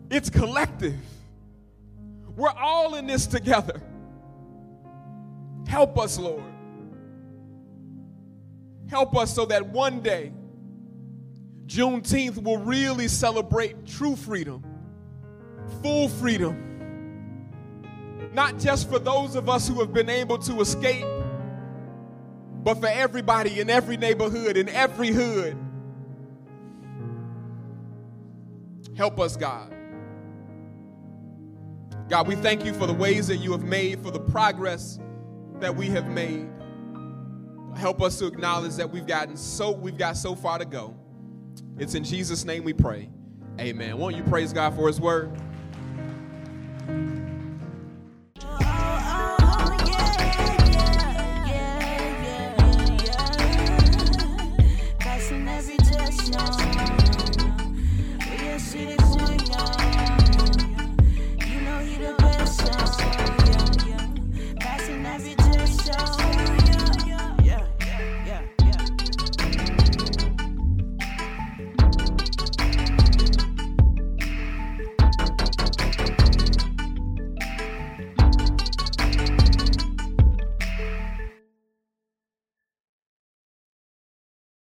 it's 0.10 0.32
collective. 0.32 0.98
We're 2.36 2.50
all 2.50 2.96
in 2.96 3.06
this 3.06 3.28
together. 3.28 3.82
Help 5.70 6.00
us, 6.00 6.18
Lord. 6.18 6.42
Help 8.90 9.16
us 9.16 9.36
so 9.36 9.46
that 9.46 9.68
one 9.68 10.02
day, 10.02 10.34
Juneteenth 11.68 12.42
will 12.42 12.58
really 12.58 13.08
celebrate 13.08 13.86
true 13.86 14.16
freedom, 14.16 14.64
full 15.84 16.10
freedom. 16.10 17.52
Not 18.34 18.58
just 18.58 18.90
for 18.90 18.98
those 18.98 19.36
of 19.36 19.48
us 19.48 19.68
who 19.68 19.80
have 19.80 19.94
been 19.94 20.10
able 20.10 20.40
to 20.40 20.60
escape, 20.60 21.06
but 22.64 22.80
for 22.80 22.88
everybody 22.88 23.60
in 23.60 23.70
every 23.70 23.96
neighborhood, 23.96 24.58
in 24.58 24.70
every 24.70 25.10
hood. 25.10 25.56
Help 28.98 29.20
us, 29.20 29.38
God. 29.38 29.72
God, 32.10 32.28
we 32.28 32.34
thank 32.38 32.66
you 32.66 32.74
for 32.74 32.88
the 32.88 32.94
ways 32.94 33.28
that 33.28 33.38
you 33.38 33.52
have 33.52 33.64
made, 33.64 34.02
for 34.02 34.10
the 34.10 34.20
progress 34.20 34.98
that 35.62 35.76
we 35.76 35.88
have 35.88 36.08
made. 36.08 36.48
Help 37.76 38.02
us 38.02 38.18
to 38.20 38.28
acknowledge 38.28 38.76
that 38.76 38.90
we've 38.90 39.08
gotten 39.08 39.38
so 39.38 39.72
we've 39.72 39.98
got 39.98 40.18
so 40.18 40.36
far 40.36 40.58
to 40.58 40.66
go. 40.66 40.96
It's 41.78 41.96
in 41.96 42.04
Jesus' 42.04 42.44
name 42.46 42.64
we 42.64 42.74
pray. 42.74 43.10
Amen. 43.60 43.98
Won't 43.98 44.16
you 44.16 44.24
praise 44.24 44.54
God 44.54 44.76
for 44.76 44.88
his 44.88 45.00
word? 45.00 45.32